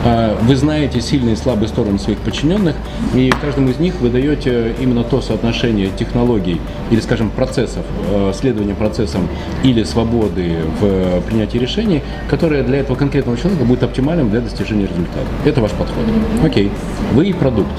А, 0.05 0.37
вы 0.41 0.55
знаете 0.55 1.01
сильные 1.01 1.33
и 1.33 1.37
слабые 1.37 1.67
стороны 1.69 1.97
своих 1.97 2.19
подчиненных, 2.19 2.75
и 3.15 3.33
каждому 3.41 3.69
из 3.69 3.79
них 3.79 3.95
вы 3.99 4.09
даете 4.09 4.73
именно 4.79 5.03
то 5.03 5.21
соотношение 5.21 5.89
технологий 5.97 6.61
или, 6.91 6.99
скажем, 6.99 7.31
процессов, 7.31 7.85
следования 8.33 8.75
процессам 8.75 9.27
или 9.63 9.83
свободы 9.83 10.57
в 10.79 11.21
принятии 11.21 11.57
решений, 11.57 12.01
которое 12.29 12.63
для 12.63 12.79
этого 12.79 12.95
конкретного 12.95 13.37
человека 13.37 13.63
будет 13.65 13.83
оптимальным 13.83 14.29
для 14.29 14.41
достижения 14.41 14.83
результата. 14.83 15.27
Это 15.45 15.61
ваш 15.61 15.71
подход. 15.71 16.03
Окей. 16.43 16.71
Вы 17.13 17.33
продукт. 17.33 17.71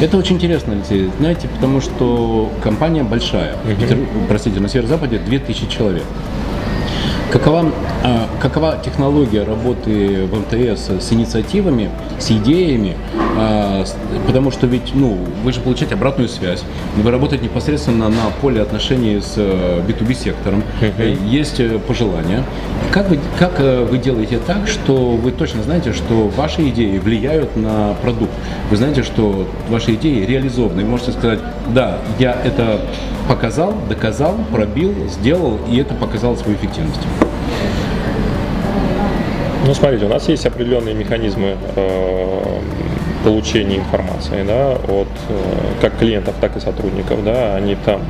Это 0.00 0.16
очень 0.16 0.36
интересно, 0.36 0.72
Алексей, 0.74 1.10
знаете, 1.18 1.48
потому 1.48 1.80
что 1.80 2.50
компания 2.62 3.02
большая. 3.02 3.56
Uh-huh. 3.64 4.26
Простите, 4.28 4.60
на 4.60 4.68
северо-западе 4.68 5.18
2000 5.18 5.68
человек. 5.68 6.04
Какова, 7.32 7.72
а, 8.04 8.28
какова 8.40 8.78
технология 8.84 9.42
работы 9.42 10.26
в 10.26 10.38
МТС 10.38 10.90
с 10.90 11.12
инициативами, 11.12 11.90
с 12.18 12.30
идеями? 12.30 12.96
А, 13.36 13.84
потому 14.26 14.50
что 14.50 14.66
ведь, 14.66 14.94
ну, 14.94 15.18
вы 15.42 15.52
же 15.52 15.60
получаете 15.60 15.94
обратную 15.94 16.28
связь, 16.28 16.62
вы 16.96 17.10
работаете 17.10 17.44
непосредственно 17.44 18.08
на 18.08 18.30
поле 18.40 18.62
отношений 18.62 19.20
с 19.20 19.36
B2B 19.36 20.12
э, 20.12 20.14
сектором, 20.14 20.62
uh-huh. 20.80 21.28
есть 21.28 21.60
э, 21.60 21.78
пожелания. 21.78 22.44
Как 22.92 23.10
вы, 23.10 23.18
как 23.38 23.54
э, 23.58 23.84
вы 23.84 23.98
делаете 23.98 24.38
так, 24.46 24.68
что 24.68 25.16
вы 25.16 25.32
точно 25.32 25.62
знаете, 25.64 25.92
что 25.92 26.28
ваши 26.36 26.68
идеи 26.68 26.98
влияют 26.98 27.56
на 27.56 27.94
продукт? 28.02 28.32
Вы 28.70 28.76
знаете, 28.76 29.02
что 29.02 29.46
ваши 29.68 29.94
идеи 29.94 30.24
реализованы. 30.24 30.82
Вы 30.82 30.90
можете 30.90 31.12
сказать, 31.12 31.40
да, 31.74 31.98
я 32.18 32.32
это 32.32 32.80
показал, 33.28 33.74
доказал, 33.88 34.36
пробил, 34.52 34.94
сделал, 35.08 35.58
и 35.68 35.76
это 35.78 35.94
показало 35.94 36.36
свою 36.36 36.56
эффективность. 36.56 37.00
Ну, 39.66 39.74
смотрите, 39.74 40.04
у 40.04 40.08
нас 40.08 40.28
есть 40.28 40.46
определенные 40.46 40.94
механизмы 40.94 41.56
э, 41.74 42.60
получения 43.24 43.78
информации, 43.78 44.44
да, 44.46 44.74
от 44.74 45.08
э, 45.28 45.40
как 45.80 45.98
клиентов, 45.98 46.36
так 46.40 46.56
и 46.56 46.60
сотрудников, 46.60 47.24
да, 47.24 47.56
они 47.56 47.74
там 47.74 48.00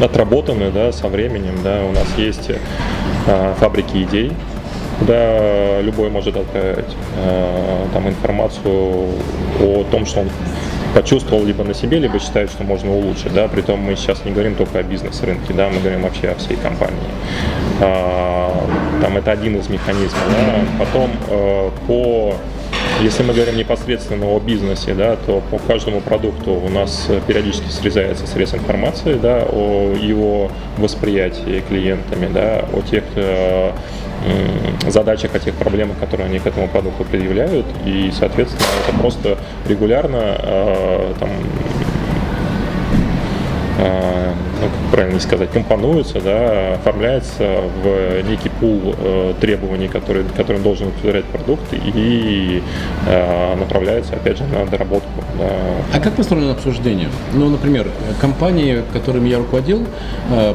отработаны, 0.00 0.70
да, 0.70 0.90
со 0.90 1.08
временем, 1.08 1.58
да, 1.62 1.84
у 1.84 1.92
нас 1.92 2.06
есть 2.16 2.48
э, 2.48 3.54
фабрики 3.58 4.04
идей, 4.04 4.32
куда 4.98 5.82
любой 5.82 6.08
может 6.08 6.36
отправить 6.36 6.96
там 7.92 8.08
информацию 8.08 9.08
о 9.60 9.84
том, 9.90 10.06
что 10.06 10.20
он 10.20 10.28
почувствовал 10.94 11.44
либо 11.44 11.64
на 11.64 11.74
себе, 11.74 11.98
либо 11.98 12.18
считает, 12.18 12.50
что 12.50 12.64
можно 12.64 12.92
улучшить. 12.92 13.32
Да? 13.34 13.48
Притом 13.48 13.80
мы 13.80 13.96
сейчас 13.96 14.24
не 14.24 14.30
говорим 14.30 14.54
только 14.54 14.78
о 14.78 14.82
бизнес-рынке, 14.82 15.52
да? 15.54 15.68
мы 15.68 15.80
говорим 15.80 16.02
вообще 16.02 16.28
о 16.28 16.34
всей 16.36 16.56
компании. 16.56 16.98
А, 17.84 18.50
там 19.00 19.16
это 19.16 19.32
один 19.32 19.56
из 19.56 19.68
механизмов. 19.68 20.22
Да? 20.28 20.84
Потом 20.84 21.10
э, 21.28 21.70
по 21.86 22.34
если 23.00 23.24
мы 23.24 23.34
говорим 23.34 23.56
непосредственно 23.56 24.26
о 24.26 24.38
бизнесе, 24.38 24.94
да, 24.94 25.16
то 25.16 25.42
по 25.50 25.58
каждому 25.58 26.00
продукту 26.00 26.52
у 26.52 26.68
нас 26.68 27.08
периодически 27.26 27.68
срезается 27.68 28.28
срез 28.28 28.54
информации 28.54 29.14
да, 29.14 29.44
о 29.50 29.92
его 29.94 30.50
восприятии 30.78 31.64
клиентами, 31.68 32.28
да, 32.32 32.64
о 32.72 32.80
тех 32.82 33.02
э, 33.16 33.72
задачах, 34.86 35.34
о 35.34 35.40
тех 35.40 35.54
проблемах, 35.54 35.98
которые 35.98 36.26
они 36.26 36.38
к 36.38 36.46
этому 36.46 36.68
продукту 36.68 37.04
предъявляют. 37.04 37.66
И, 37.84 38.12
соответственно, 38.16 38.62
это 38.86 38.96
просто 38.96 39.38
регулярно 39.66 40.36
э, 40.38 41.14
там, 41.18 41.30
ну, 44.62 44.68
как 44.68 44.92
правильно 44.92 45.20
сказать, 45.20 45.50
компонуется, 45.50 46.20
да, 46.20 46.74
оформляется 46.74 47.62
в 47.82 48.22
некий 48.28 48.48
пул 48.48 48.94
э, 48.96 49.34
требований, 49.40 49.88
которые, 49.88 50.24
которым 50.36 50.62
должен 50.62 50.88
удовлетворять 50.88 51.24
продукт 51.24 51.64
и 51.72 52.62
э, 53.06 53.56
направляется, 53.56 54.14
опять 54.14 54.38
же, 54.38 54.44
на 54.44 54.64
доработку. 54.66 55.08
Да. 55.38 55.48
А 55.94 56.00
как 56.00 56.14
построено 56.14 56.52
обсуждение? 56.52 57.08
Ну, 57.34 57.48
например, 57.50 57.88
компании, 58.20 58.82
которыми 58.92 59.28
я 59.28 59.38
руководил, 59.38 59.84
э, 60.30 60.54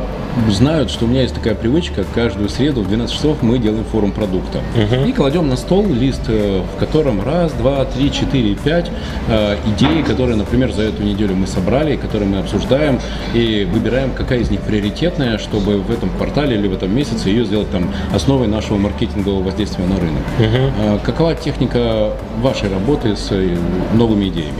знают, 0.50 0.92
что 0.92 1.06
у 1.06 1.08
меня 1.08 1.22
есть 1.24 1.34
такая 1.34 1.56
привычка, 1.56 2.06
каждую 2.16 2.50
среду 2.50 2.82
в 2.82 2.88
12 2.88 3.14
часов 3.14 3.42
мы 3.42 3.58
делаем 3.58 3.84
форум 3.86 4.12
продукта. 4.12 4.60
Uh-huh. 4.76 5.10
И 5.10 5.14
кладем 5.14 5.50
на 5.50 5.58
стол 5.58 5.88
лист, 5.88 6.22
э, 6.28 6.62
в 6.76 6.80
котором 6.80 7.24
раз, 7.24 7.52
два, 7.54 7.86
три, 7.86 8.12
четыре, 8.12 8.56
пять 8.56 8.90
э, 9.28 9.58
идей, 9.66 10.04
которые, 10.04 10.36
например, 10.36 10.72
за 10.72 10.84
эту 10.84 11.04
неделю 11.04 11.36
мы 11.36 11.48
собрали, 11.48 11.96
которые 11.96 12.30
мы 12.30 12.40
обсуждаем, 12.40 13.00
и 13.34 13.68
выбираем, 13.72 13.97
какая 14.16 14.40
из 14.40 14.50
них 14.50 14.62
приоритетная, 14.62 15.38
чтобы 15.38 15.78
в 15.78 15.92
этом 15.92 16.10
квартале 16.10 16.56
или 16.56 16.68
в 16.68 16.74
этом 16.74 16.96
месяце 16.96 17.30
ее 17.30 17.46
сделать 17.46 17.70
там 17.72 17.92
основой 18.14 18.48
нашего 18.48 18.78
маркетингового 18.78 19.44
воздействия 19.44 19.86
на 19.86 20.00
рынок. 20.00 20.24
Uh-huh. 20.40 21.00
Какова 21.04 21.36
техника 21.36 22.12
вашей 22.42 22.70
работы 22.70 23.16
с 23.16 23.30
э, 23.32 23.58
новыми 23.94 24.30
идеями? 24.30 24.60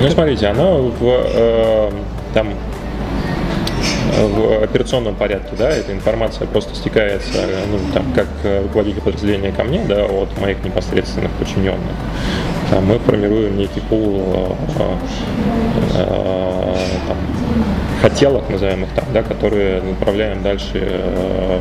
Ну, 0.00 0.08
смотрите, 0.10 0.46
она 0.46 0.74
в, 0.74 0.92
э, 1.02 1.90
там 2.32 2.48
в 4.16 4.62
операционном 4.62 5.14
порядке, 5.14 5.54
да, 5.56 5.70
эта 5.70 5.92
информация 5.92 6.46
просто 6.46 6.74
стекается, 6.74 7.38
ну, 7.70 7.78
там, 7.92 8.12
как 8.12 8.28
руководитель 8.62 9.00
подразделения 9.00 9.52
ко 9.52 9.64
мне, 9.64 9.84
да, 9.84 10.04
от 10.04 10.38
моих 10.40 10.64
непосредственных 10.64 11.30
подчиненных. 11.32 11.96
Там 12.70 12.84
мы 12.84 12.98
формируем 12.98 13.56
некий 13.56 13.80
пул 13.80 14.20
э, 14.20 14.94
э, 15.94 16.74
там, 17.06 17.16
хотелок, 18.00 18.48
назовем 18.48 18.84
их 18.84 18.90
так, 18.94 19.04
да, 19.12 19.22
которые 19.22 19.82
направляем 19.82 20.42
дальше 20.42 20.70
э, 20.74 21.60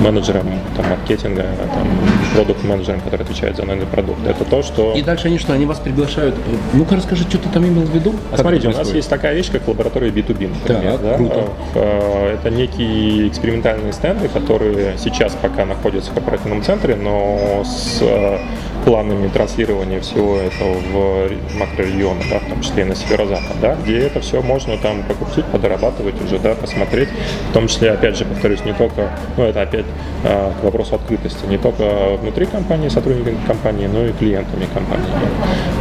менеджерам 0.00 0.46
там, 0.76 0.88
маркетинга, 0.88 1.44
там, 1.74 1.88
продукт-менеджерам, 2.34 3.00
которые 3.00 3.24
отвечают 3.24 3.56
за 3.56 3.64
данный 3.64 3.86
продукт. 3.86 4.26
Это 4.26 4.44
то, 4.44 4.62
что... 4.62 4.92
И 4.94 5.02
дальше 5.02 5.28
они 5.28 5.38
что, 5.38 5.52
они 5.52 5.66
вас 5.66 5.78
приглашают? 5.78 6.34
Ну-ка 6.72 6.96
расскажи, 6.96 7.24
что 7.24 7.38
ты 7.38 7.48
там 7.48 7.64
имел 7.66 7.82
в 7.82 7.94
виду? 7.94 8.14
А 8.32 8.38
смотрите, 8.38 8.68
у 8.68 8.72
нас 8.72 8.92
есть 8.92 9.08
такая 9.08 9.34
вещь, 9.34 9.50
как 9.50 9.66
лаборатория 9.68 10.10
B2B, 10.10 10.48
например. 10.48 10.92
Так, 10.92 11.02
да? 11.02 11.16
круто. 11.16 11.48
Э, 11.74 12.34
это 12.34 12.50
некие 12.50 13.28
экспериментальные 13.28 13.92
стенды, 13.92 14.28
которые 14.28 14.96
сейчас 14.98 15.36
пока 15.40 15.64
находятся 15.64 16.10
в 16.10 16.14
корпоративном 16.14 16.62
центре, 16.62 16.96
но 16.96 17.62
с 17.64 17.98
э, 18.02 18.38
планами 18.84 19.28
транслирования 19.28 20.00
всего 20.00 20.36
этого 20.36 20.74
в 20.74 21.58
макрорегионы, 21.58 22.22
да, 22.30 22.38
в 22.40 22.48
том 22.48 22.60
числе 22.62 22.82
и 22.82 22.86
на 22.86 22.94
северо-запад, 22.94 23.56
да, 23.60 23.76
где 23.82 23.98
это 23.98 24.20
все 24.20 24.42
можно 24.42 24.76
там 24.78 25.02
покрутить, 25.04 25.44
дорабатывать 25.62 26.20
уже, 26.22 26.38
да, 26.38 26.54
посмотреть. 26.54 27.08
В 27.50 27.52
том 27.54 27.68
числе, 27.68 27.92
опять 27.92 28.16
же, 28.16 28.24
повторюсь, 28.24 28.64
не 28.64 28.72
только, 28.72 29.10
ну 29.36 29.44
это 29.44 29.62
опять 29.62 29.86
э, 30.24 30.50
к 30.60 30.64
вопросу 30.64 30.96
открытости, 30.96 31.46
не 31.46 31.58
только 31.58 32.16
внутри 32.20 32.46
компании, 32.46 32.88
сотрудниками 32.88 33.38
компании, 33.46 33.86
но 33.86 34.04
и 34.04 34.12
клиентами 34.12 34.66
компании. 34.74 35.06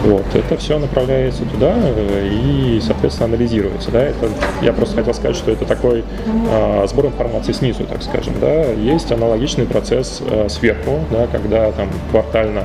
Вот, 0.06 0.26
это 0.34 0.58
все 0.58 0.80
направляется 0.80 1.44
туда 1.46 1.74
э, 1.76 2.30
и, 2.32 2.80
соответственно, 2.82 3.34
анализируется, 3.34 3.92
да, 3.92 4.04
это, 4.04 4.30
я 4.62 4.72
просто 4.74 4.96
хотел 4.96 5.14
сказать, 5.14 5.36
что 5.36 5.52
это 5.52 5.66
такой 5.66 6.04
э, 6.50 6.88
сбор 6.88 7.08
информации 7.08 7.52
снизу, 7.52 7.84
так 7.84 8.04
скажем, 8.04 8.36
да, 8.40 8.64
есть 8.72 9.12
аналогичный 9.12 9.66
процесс 9.66 10.22
э, 10.26 10.48
сверху, 10.50 11.00
да, 11.12 11.28
когда 11.28 11.72
там 11.72 11.90
квартально 12.12 12.64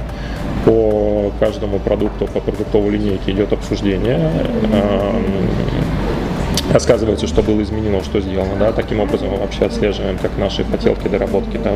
по 0.64 1.33
каждому 1.38 1.79
продукту, 1.79 2.26
по 2.26 2.40
продуктовой 2.40 2.90
линейке 2.90 3.31
идет 3.31 3.52
обсуждение, 3.52 4.31
рассказывается, 6.72 7.26
что 7.26 7.42
было 7.42 7.62
изменено, 7.62 8.02
что 8.02 8.20
сделано, 8.20 8.57
да, 8.59 8.72
таким 8.72 9.00
образом 9.00 9.29
мы 9.31 9.38
вообще 9.38 9.66
отслеживаем, 9.66 10.18
как 10.18 10.37
наши 10.38 10.64
хотелки, 10.64 11.09
доработки 11.09 11.59
да, 11.62 11.72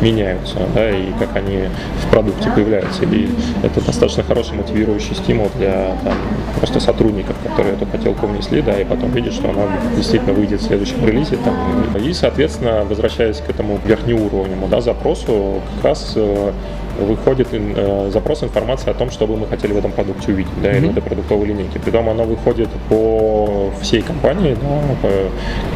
меняются, 0.00 0.58
да, 0.74 0.90
и 0.90 1.12
как 1.18 1.36
они 1.36 1.64
в 2.02 2.10
продукте 2.10 2.50
появляются. 2.54 3.04
И 3.04 3.28
это 3.62 3.80
достаточно 3.80 4.22
хороший 4.22 4.54
мотивирующий 4.54 5.14
стимул 5.14 5.50
для 5.56 5.96
там, 6.04 6.14
просто 6.56 6.80
сотрудников, 6.80 7.36
которые 7.46 7.74
эту 7.74 7.86
хотелку 7.86 8.26
внесли, 8.26 8.62
да, 8.62 8.80
и 8.80 8.84
потом 8.84 9.10
видят, 9.12 9.34
что 9.34 9.50
она 9.50 9.66
действительно 9.96 10.32
выйдет 10.32 10.60
в 10.60 10.64
следующем 10.64 11.04
релизе. 11.06 11.36
Там. 11.44 11.96
И, 11.96 12.12
соответственно, 12.12 12.84
возвращаясь 12.84 13.38
к 13.38 13.50
этому 13.50 13.78
верхнеуровневому 13.84 14.68
да, 14.68 14.80
запросу, 14.80 15.60
как 15.76 15.84
раз 15.84 16.12
э, 16.16 16.52
выходит 16.98 17.48
э, 17.52 18.10
запрос 18.12 18.42
информации 18.42 18.90
о 18.90 18.94
том, 18.94 19.10
что 19.10 19.26
бы 19.26 19.36
мы 19.36 19.46
хотели 19.46 19.72
в 19.72 19.78
этом 19.78 19.92
продукте 19.92 20.32
увидеть, 20.32 20.52
да, 20.62 20.70
mm-hmm. 20.70 20.78
или 20.78 20.86
в 20.86 20.90
этой 20.90 21.02
продуктовой 21.02 21.46
линейке. 21.48 21.78
Притом 21.78 22.08
оно 22.08 22.24
выходит 22.24 22.68
по 22.88 23.70
всей 23.80 24.02
компании, 24.02 24.56
да, 24.60 24.80
по, 25.02 25.08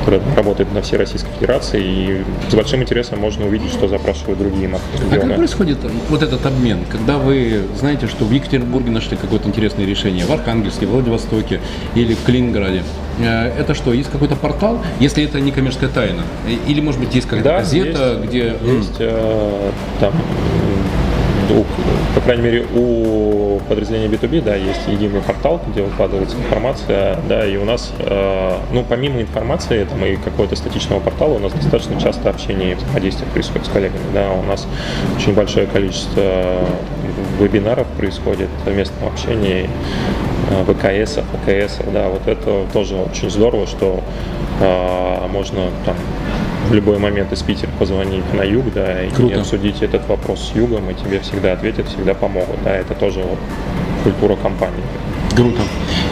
которая 0.01 0.37
работает 0.37 0.73
на 0.73 0.83
всей 0.83 0.97
Российской 0.97 1.31
Федерации, 1.33 1.83
и 1.83 2.25
с 2.51 2.55
большим 2.55 2.83
интересом 2.83 3.21
можно 3.21 3.47
увидеть, 3.47 3.73
что 3.73 3.89
запрашивают 3.89 4.39
другие 4.39 4.69
маркетинги. 4.69 5.15
А 5.15 5.21
как 5.21 5.37
происходит 5.37 5.79
вот 6.09 6.23
этот 6.23 6.45
обмен, 6.47 6.81
когда 6.91 7.19
вы 7.19 7.63
знаете, 7.79 8.07
что 8.07 8.25
в 8.25 8.31
Екатеринбурге 8.31 8.91
нашли 8.91 9.17
какое-то 9.17 9.49
интересное 9.49 9.87
решение, 9.87 10.25
в 10.25 10.33
Архангельске, 10.33 10.87
в 10.87 10.91
Владивостоке 10.91 11.61
или 11.95 12.15
в 12.15 12.23
Калининграде? 12.25 12.83
Э, 13.19 13.53
это 13.59 13.75
что, 13.75 13.93
есть 13.93 14.11
какой-то 14.11 14.37
портал, 14.37 14.81
если 15.01 15.25
это 15.25 15.41
не 15.41 15.53
коммерческая 15.53 15.91
тайна? 15.91 16.23
Или, 16.67 16.81
может 16.81 17.01
быть, 17.01 17.15
есть 17.15 17.27
какая-то 17.27 17.49
да, 17.49 17.59
газета, 17.59 18.19
есть, 18.19 18.29
где... 18.29 18.55
Есть 18.65 18.97
э, 18.99 19.71
там 20.01 20.13
у, 21.51 21.65
по 22.15 22.21
крайней 22.21 22.43
мере, 22.43 22.67
у 22.75 23.61
подразделения 23.69 24.09
B2B, 24.09 24.43
да, 24.43 24.55
есть 24.55 24.81
единый 24.89 25.21
портал, 25.21 25.61
где 25.69 25.83
выкладывается 25.83 26.37
информация, 26.37 27.19
да, 27.29 27.47
и 27.47 27.57
у 27.57 27.65
нас, 27.65 27.93
э, 27.99 28.57
ну, 28.73 28.85
помимо 28.89 29.21
информации 29.21 29.85
там 29.85 30.05
и 30.05 30.17
какого-то 30.17 30.57
статичного 30.57 31.01
портала, 31.01 31.35
у 31.35 31.39
нас 31.39 31.53
достаточно 31.53 32.01
часто 32.01 32.31
общение 32.31 32.73
и 32.73 32.75
взаимодействие 32.75 33.29
происходит 33.31 33.67
с 33.67 33.71
коллегами, 33.71 34.05
да, 34.13 34.31
у 34.33 34.43
нас 34.43 34.67
очень 35.17 35.35
большое 35.35 35.67
количество 35.67 36.23
вебинаров 37.39 37.87
происходит, 37.99 38.49
совместного 38.65 39.13
общения, 39.13 39.69
э, 40.51 40.65
ВКС, 40.65 41.19
АКС, 41.19 41.79
да, 41.93 42.09
вот 42.09 42.27
это 42.27 42.65
тоже 42.73 42.97
очень 42.97 43.31
здорово, 43.31 43.67
что 43.67 44.03
э, 44.61 45.27
можно 45.29 45.71
там 45.85 45.97
в 46.69 46.75
любой 46.75 46.99
момент 46.99 47.33
из 47.33 47.43
Питера 47.43 47.71
позвонить 47.79 48.25
на 48.33 48.43
юг, 48.43 48.73
да, 48.73 49.03
и 49.03 49.33
обсудить 49.33 49.83
этот 49.83 50.09
вопрос 50.09 50.53
с 50.53 50.57
югом, 50.57 50.91
и 50.91 50.95
тебе 50.95 51.21
всегда 51.21 51.53
ответят, 51.53 51.89
всегда 51.89 52.15
помогут, 52.15 52.57
да, 52.65 52.75
это 52.75 52.95
тоже 52.95 53.21
вот 53.21 53.39
культура 54.03 54.37
компании. 54.37 54.83
Круто. 55.37 55.61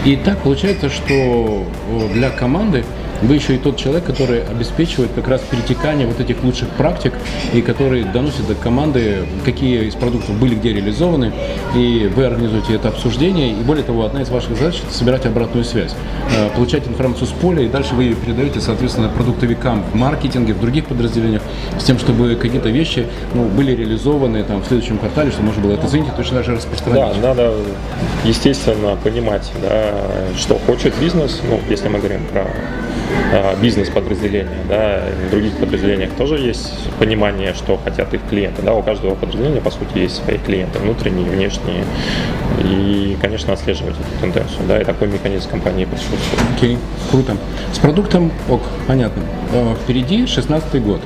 И 0.04 0.16
так 0.16 0.38
получается, 0.38 0.90
что 0.90 1.64
для 2.12 2.30
команды 2.30 2.84
вы 3.22 3.34
еще 3.34 3.54
и 3.54 3.58
тот 3.58 3.76
человек, 3.76 4.04
который 4.04 4.42
обеспечивает 4.44 5.12
как 5.14 5.28
раз 5.28 5.40
перетекание 5.42 6.06
вот 6.06 6.20
этих 6.20 6.42
лучших 6.42 6.68
практик 6.70 7.14
и 7.52 7.62
который 7.62 8.04
доносит 8.04 8.46
до 8.46 8.54
команды, 8.54 9.24
какие 9.44 9.84
из 9.86 9.94
продуктов 9.94 10.38
были 10.38 10.54
где 10.54 10.72
реализованы, 10.72 11.32
и 11.74 12.10
вы 12.14 12.24
организуете 12.24 12.74
это 12.74 12.88
обсуждение, 12.88 13.50
и 13.50 13.62
более 13.62 13.84
того, 13.84 14.04
одна 14.04 14.22
из 14.22 14.30
ваших 14.30 14.56
задач– 14.56 14.80
это 14.84 14.92
собирать 14.92 15.26
обратную 15.26 15.64
связь, 15.64 15.94
э, 16.36 16.50
получать 16.54 16.86
информацию 16.88 17.26
с 17.26 17.30
поля, 17.30 17.62
и 17.62 17.68
дальше 17.68 17.94
вы 17.94 18.04
ее 18.04 18.14
передаете, 18.14 18.60
соответственно, 18.60 19.08
продуктовикам 19.08 19.82
в 19.92 19.94
маркетинге, 19.94 20.54
в 20.54 20.60
других 20.60 20.86
подразделениях, 20.86 21.42
с 21.78 21.84
тем, 21.84 21.98
чтобы 21.98 22.34
какие-то 22.36 22.68
вещи 22.68 23.06
ну, 23.34 23.44
были 23.44 23.74
реализованы 23.74 24.42
там, 24.44 24.62
в 24.62 24.66
следующем 24.66 24.98
квартале, 24.98 25.30
чтобы 25.30 25.46
можно 25.46 25.62
было 25.62 25.72
это 25.72 25.86
оценить 25.86 26.08
и 26.08 26.16
точно 26.16 26.38
даже 26.38 26.56
распространить. 26.56 27.20
Да, 27.20 27.28
надо, 27.28 27.52
естественно, 28.24 28.96
понимать, 29.02 29.50
да, 29.62 29.92
что 30.36 30.58
хочет 30.66 30.94
бизнес, 31.00 31.40
ну, 31.48 31.60
если 31.68 31.88
мы 31.88 31.98
говорим 31.98 32.24
про 32.32 32.46
бизнес-подразделения, 33.60 34.50
да, 34.68 35.02
в 35.28 35.30
других 35.30 35.56
подразделениях 35.56 36.10
тоже 36.12 36.38
есть 36.38 36.72
понимание, 36.98 37.54
что 37.54 37.78
хотят 37.82 38.12
их 38.14 38.20
клиенты, 38.28 38.62
да, 38.62 38.74
у 38.74 38.82
каждого 38.82 39.14
подразделения, 39.14 39.60
по 39.60 39.70
сути, 39.70 39.98
есть 39.98 40.22
свои 40.22 40.38
клиенты, 40.38 40.78
внутренние, 40.78 41.28
внешние, 41.28 41.84
и, 42.62 43.16
конечно, 43.20 43.52
отслеживать 43.52 43.94
эту 43.94 44.20
тенденцию, 44.20 44.66
да, 44.66 44.80
и 44.80 44.84
такой 44.84 45.08
механизм 45.08 45.50
компании 45.50 45.84
присутствует. 45.84 46.42
Окей, 46.56 46.74
okay. 46.74 46.78
круто. 47.10 47.36
С 47.72 47.78
продуктом, 47.78 48.32
ок, 48.48 48.62
понятно. 48.86 49.22
А, 49.52 49.74
впереди 49.82 50.26
16 50.26 50.82
год. 50.82 51.00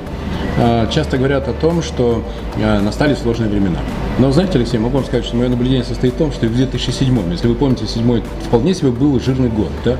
А, 0.59 0.87
часто 0.87 1.17
говорят 1.17 1.47
о 1.47 1.53
том, 1.53 1.81
что 1.81 2.23
настали 2.57 3.13
сложные 3.13 3.49
времена. 3.49 3.79
Но 4.19 4.31
знаете, 4.31 4.57
Алексей, 4.57 4.79
могу 4.79 4.97
вам 4.97 5.05
сказать, 5.05 5.25
что 5.25 5.35
мое 5.35 5.47
наблюдение 5.47 5.83
состоит 5.83 6.15
в 6.15 6.17
том, 6.17 6.31
что 6.31 6.47
в 6.47 6.55
2007, 6.55 7.31
если 7.31 7.47
вы 7.47 7.55
помните, 7.55 7.85
2007 7.85 8.23
вполне 8.47 8.73
себе 8.73 8.89
был 8.89 9.19
жирный 9.19 9.49
год, 9.49 9.71
да, 9.85 9.97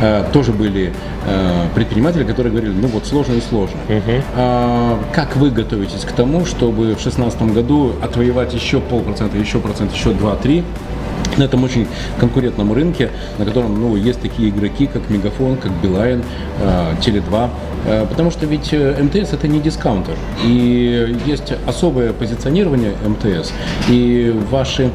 а, 0.00 0.30
тоже 0.32 0.52
были 0.52 0.92
а, 1.26 1.68
предприниматели, 1.74 2.24
которые 2.24 2.52
говорили, 2.52 2.72
ну 2.72 2.88
вот 2.88 3.06
сложно 3.06 3.34
и 3.34 3.40
сложно. 3.40 3.76
Угу. 3.88 4.22
А, 4.34 4.98
как 5.12 5.36
вы 5.36 5.50
готовитесь 5.50 6.04
к 6.04 6.12
тому, 6.12 6.44
чтобы 6.46 6.82
в 6.82 7.00
2016 7.00 7.42
году 7.54 7.92
отвоевать 8.02 8.52
еще 8.54 8.80
полпроцента, 8.80 9.38
еще 9.38 9.60
процент, 9.60 9.92
еще 9.92 10.10
2-3, 10.10 10.64
на 11.36 11.44
этом 11.44 11.64
очень 11.64 11.86
конкурентном 12.18 12.72
рынке, 12.72 13.10
на 13.38 13.44
котором 13.44 13.80
ну, 13.80 13.96
есть 13.96 14.20
такие 14.20 14.50
игроки, 14.50 14.86
как 14.86 15.08
Мегафон, 15.10 15.56
как 15.56 15.72
Билайн, 15.82 16.22
э, 16.60 16.94
Теле2. 17.00 17.50
Э, 17.86 18.06
потому 18.06 18.30
что 18.30 18.46
ведь 18.46 18.72
э, 18.72 19.02
МТС 19.02 19.32
это 19.32 19.48
не 19.48 19.60
дискаунтер. 19.60 20.16
И 20.44 21.16
есть 21.26 21.52
особое 21.66 22.12
позиционирование 22.12 22.92
МТС. 23.06 23.52
И 23.88 24.34
ваши 24.50 24.90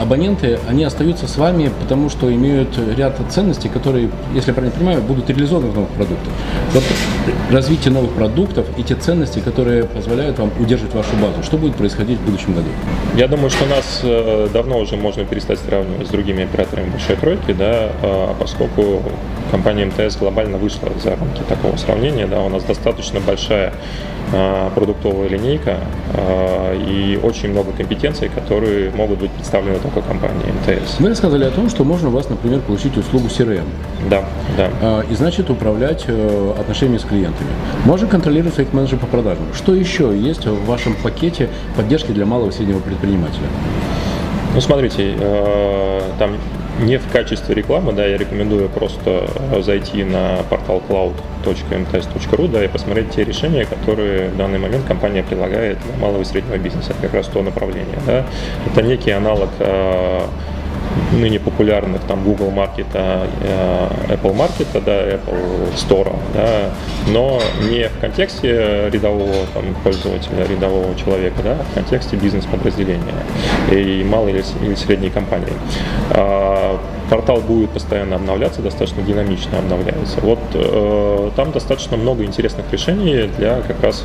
абоненты, 0.00 0.58
они 0.68 0.84
остаются 0.84 1.26
с 1.26 1.36
вами, 1.36 1.70
потому 1.80 2.08
что 2.08 2.32
имеют 2.32 2.68
ряд 2.96 3.18
ценностей, 3.30 3.68
которые, 3.68 4.10
если 4.34 4.50
я 4.50 4.54
правильно 4.54 4.76
понимаю, 4.76 5.02
будут 5.02 5.28
реализованы 5.28 5.70
в 5.70 5.74
новых 5.74 5.90
продуктах. 5.90 6.32
Вот 6.72 6.84
развитие 7.50 7.92
новых 7.92 8.12
продуктов 8.12 8.66
и 8.78 8.82
те 8.82 8.94
ценности, 8.94 9.40
которые 9.40 9.84
позволяют 9.84 10.38
вам 10.38 10.50
удерживать 10.58 10.94
вашу 10.94 11.14
базу. 11.20 11.42
Что 11.42 11.58
будет 11.58 11.76
происходить 11.76 12.18
в 12.18 12.24
будущем 12.24 12.54
году? 12.54 12.68
Я 13.16 13.28
думаю, 13.28 13.50
что 13.50 13.66
нас 13.66 14.02
давно 14.52 14.78
уже 14.78 14.96
можно 14.96 15.24
перестать 15.24 15.58
сравнивать 15.66 16.06
с 16.06 16.10
другими 16.10 16.44
операторами 16.44 16.90
большой 16.90 17.16
тройки, 17.16 17.52
да, 17.52 17.90
а 18.02 18.34
поскольку 18.38 19.02
компания 19.50 19.86
МТС 19.86 20.16
глобально 20.16 20.58
вышла 20.58 20.88
за 21.02 21.10
рамки 21.10 21.42
такого 21.48 21.76
сравнения, 21.76 22.26
да, 22.26 22.40
у 22.42 22.48
нас 22.48 22.62
достаточно 22.64 23.20
большая 23.20 23.72
а, 24.34 24.70
продуктовая 24.70 25.28
линейка 25.28 25.76
а, 26.14 26.74
и 26.74 27.18
очень 27.22 27.50
много 27.50 27.72
компетенций, 27.72 28.30
которые 28.30 28.90
могут 28.90 29.18
быть 29.18 29.30
представлены 29.30 29.78
только 29.78 30.00
компанией 30.00 30.52
МТС. 30.52 30.98
Вы 31.00 31.10
рассказали 31.10 31.44
о 31.44 31.50
том, 31.50 31.68
что 31.68 31.84
можно 31.84 32.08
у 32.08 32.12
вас, 32.12 32.30
например, 32.30 32.60
получить 32.60 32.96
услугу 32.96 33.26
CRM. 33.26 33.64
Да, 34.08 34.24
да. 34.56 34.70
А, 34.80 35.00
и 35.02 35.14
значит 35.14 35.50
управлять 35.50 36.04
э, 36.06 36.54
отношениями 36.58 36.98
с 36.98 37.04
клиентами. 37.04 37.50
Можно 37.84 38.06
контролировать 38.06 38.54
своих 38.54 38.72
менеджеров 38.72 39.00
по 39.00 39.06
продажам. 39.06 39.44
Что 39.54 39.74
еще 39.74 40.16
есть 40.16 40.46
в 40.46 40.64
вашем 40.64 40.94
пакете 40.94 41.50
поддержки 41.76 42.10
для 42.12 42.24
малого 42.24 42.48
и 42.48 42.52
среднего 42.52 42.78
предпринимателя? 42.78 43.46
Ну, 44.54 44.60
смотрите, 44.60 45.14
э, 45.18 46.00
там 46.18 46.36
не 46.80 46.98
в 46.98 47.10
качестве 47.10 47.54
рекламы, 47.54 47.92
да, 47.92 48.04
я 48.04 48.18
рекомендую 48.18 48.68
просто 48.68 49.26
э, 49.50 49.62
зайти 49.62 50.04
на 50.04 50.38
портал 50.50 50.82
cloud.mts.ru, 50.88 52.48
да, 52.48 52.64
и 52.64 52.68
посмотреть 52.68 53.10
те 53.10 53.24
решения, 53.24 53.64
которые 53.64 54.28
в 54.28 54.36
данный 54.36 54.58
момент 54.58 54.84
компания 54.86 55.22
предлагает 55.22 55.78
для 55.80 55.96
малого 55.96 56.20
и 56.20 56.24
среднего 56.24 56.58
бизнеса. 56.58 56.90
Это 56.90 57.02
как 57.02 57.14
раз 57.14 57.26
то 57.28 57.42
направление, 57.42 57.98
да. 58.06 58.26
Это 58.66 58.82
некий 58.82 59.10
аналог 59.10 59.48
э, 59.58 60.20
ныне 61.12 61.38
популярных 61.38 62.02
там 62.02 62.22
Google 62.24 62.50
Маркета, 62.50 63.26
э, 63.42 63.88
Apple 64.08 64.34
Маркета, 64.34 64.80
да, 64.80 65.08
Apple 65.08 65.74
Store, 65.74 66.14
да, 66.34 66.70
но 67.08 67.40
не 67.70 67.88
в 67.88 68.00
контексте 68.00 68.90
рядового 68.90 69.46
там, 69.54 69.64
пользователя, 69.84 70.46
рядового 70.48 70.94
человека, 70.96 71.42
да, 71.42 71.52
а 71.60 71.64
в 71.64 71.74
контексте 71.74 72.16
бизнес-подразделения 72.16 73.14
и 73.70 74.04
малой 74.04 74.32
или, 74.32 74.74
средней 74.74 75.10
компании. 75.10 75.52
А, 76.10 76.78
портал 77.10 77.40
будет 77.40 77.70
постоянно 77.70 78.16
обновляться, 78.16 78.62
достаточно 78.62 79.02
динамично 79.02 79.58
обновляется. 79.58 80.20
Вот 80.22 80.38
э, 80.54 81.30
там 81.36 81.52
достаточно 81.52 81.96
много 81.96 82.24
интересных 82.24 82.70
решений 82.72 83.30
для 83.38 83.60
как 83.60 83.82
раз 83.82 84.04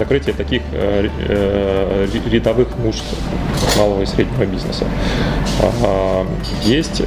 закрытие 0.00 0.34
таких 0.34 0.62
э, 0.72 1.08
э, 1.28 2.06
рядовых 2.30 2.68
нужд 2.78 3.04
малого 3.76 4.02
и 4.02 4.06
среднего 4.06 4.44
бизнеса. 4.46 4.84
Есть 6.62 7.02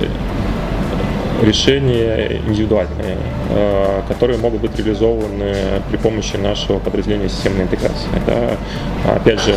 решения 1.41 2.39
индивидуальные, 2.47 3.17
которые 4.07 4.39
могут 4.39 4.61
быть 4.61 4.77
реализованы 4.77 5.53
при 5.89 5.97
помощи 5.97 6.37
нашего 6.37 6.79
подразделения 6.79 7.27
системной 7.27 7.63
интеграции. 7.63 8.07
Да. 8.25 9.15
Опять 9.15 9.41
же, 9.41 9.55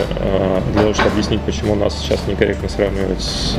для 0.73 0.83
того, 0.83 0.95
чтобы 0.95 1.11
объяснить, 1.11 1.41
почему 1.43 1.75
нас 1.77 1.97
сейчас 2.01 2.27
некорректно 2.27 2.69
сравнивать 2.69 3.21
с 3.21 3.57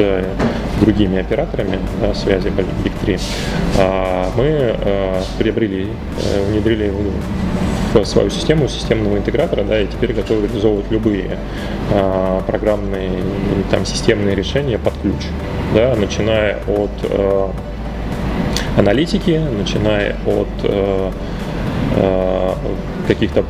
другими 0.81 1.19
операторами 1.19 1.79
да, 2.01 2.13
связи 2.13 2.47
Big 2.49 2.91
3, 3.05 3.19
мы 4.35 4.75
приобрели, 5.37 5.87
внедрили 6.49 6.91
свою 8.05 8.29
систему 8.29 8.67
системного 8.67 9.17
интегратора, 9.17 9.63
да, 9.63 9.79
и 9.79 9.87
теперь 9.87 10.13
готовы 10.13 10.47
реализовывать 10.47 10.89
любые 10.91 11.37
а, 11.91 12.41
программные 12.41 13.11
там 13.71 13.85
системные 13.85 14.35
решения 14.35 14.77
под 14.77 14.93
ключ, 15.01 15.27
да, 15.73 15.95
начиная 15.95 16.57
от 16.67 16.91
а, 17.03 17.51
аналитики, 18.77 19.41
начиная 19.57 20.15
от 20.25 20.47
а, 20.63 21.11
а, 21.95 22.57
каких-то 23.07 23.45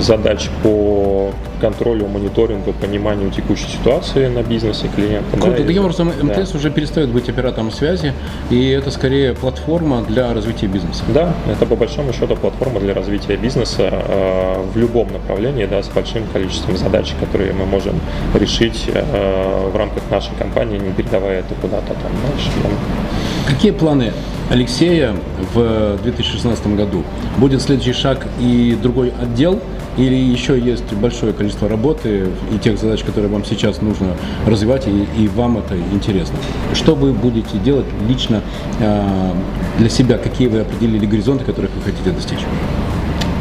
задач 0.00 0.48
по 0.62 1.32
контролю, 1.62 2.08
мониторингу, 2.08 2.72
пониманию 2.72 3.30
текущей 3.30 3.68
ситуации 3.68 4.26
на 4.26 4.42
бизнесе 4.42 4.88
клиента. 4.88 5.36
Круто. 5.36 5.58
Да, 5.58 5.64
Таким 5.64 5.84
образом, 5.84 6.08
МТС 6.08 6.50
да. 6.50 6.58
уже 6.58 6.70
перестает 6.70 7.08
быть 7.10 7.28
оператором 7.28 7.70
связи, 7.70 8.12
и 8.50 8.68
это 8.70 8.90
скорее 8.90 9.32
платформа 9.32 10.02
для 10.02 10.34
развития 10.34 10.66
бизнеса. 10.66 11.04
Да, 11.14 11.34
это 11.48 11.64
по 11.64 11.76
большому 11.76 12.12
счету 12.12 12.34
платформа 12.34 12.80
для 12.80 12.94
развития 12.94 13.36
бизнеса 13.36 13.88
э, 13.92 14.64
в 14.74 14.76
любом 14.76 15.12
направлении, 15.12 15.66
да, 15.66 15.82
с 15.82 15.88
большим 15.88 16.24
количеством 16.32 16.76
задач, 16.76 17.14
которые 17.20 17.52
мы 17.52 17.64
можем 17.64 17.94
решить 18.34 18.90
э, 18.92 19.70
в 19.72 19.76
рамках 19.76 20.02
нашей 20.10 20.34
компании, 20.36 20.78
не 20.78 20.92
передавая 20.92 21.40
это 21.40 21.54
куда-то 21.60 21.94
там 21.94 22.12
дальше. 22.28 22.50
Да. 22.62 23.21
Какие 23.46 23.72
планы 23.72 24.12
Алексея 24.50 25.14
в 25.54 25.98
2016 26.02 26.66
году? 26.76 27.04
Будет 27.38 27.62
следующий 27.62 27.92
шаг 27.92 28.26
и 28.40 28.76
другой 28.80 29.12
отдел– 29.20 29.60
или 29.96 30.14
еще 30.14 30.58
есть 30.58 30.90
большое 30.94 31.32
количество 31.32 31.68
работы 31.68 32.28
и 32.50 32.58
тех 32.58 32.78
задач, 32.78 33.02
которые 33.02 33.30
вам 33.30 33.44
сейчас 33.44 33.82
нужно 33.82 34.16
развивать, 34.46 34.86
и, 34.86 35.06
и 35.18 35.28
вам 35.28 35.58
это 35.58 35.76
интересно? 35.92 36.38
Что 36.72 36.94
вы 36.94 37.12
будете 37.12 37.58
делать 37.58 37.86
лично 38.08 38.42
э, 38.80 39.32
для 39.78 39.90
себя? 39.90 40.16
Какие 40.16 40.48
вы 40.48 40.60
определили 40.60 41.04
горизонты, 41.04 41.44
которых 41.44 41.70
вы 41.72 41.82
хотите 41.82 42.10
достичь? 42.10 42.40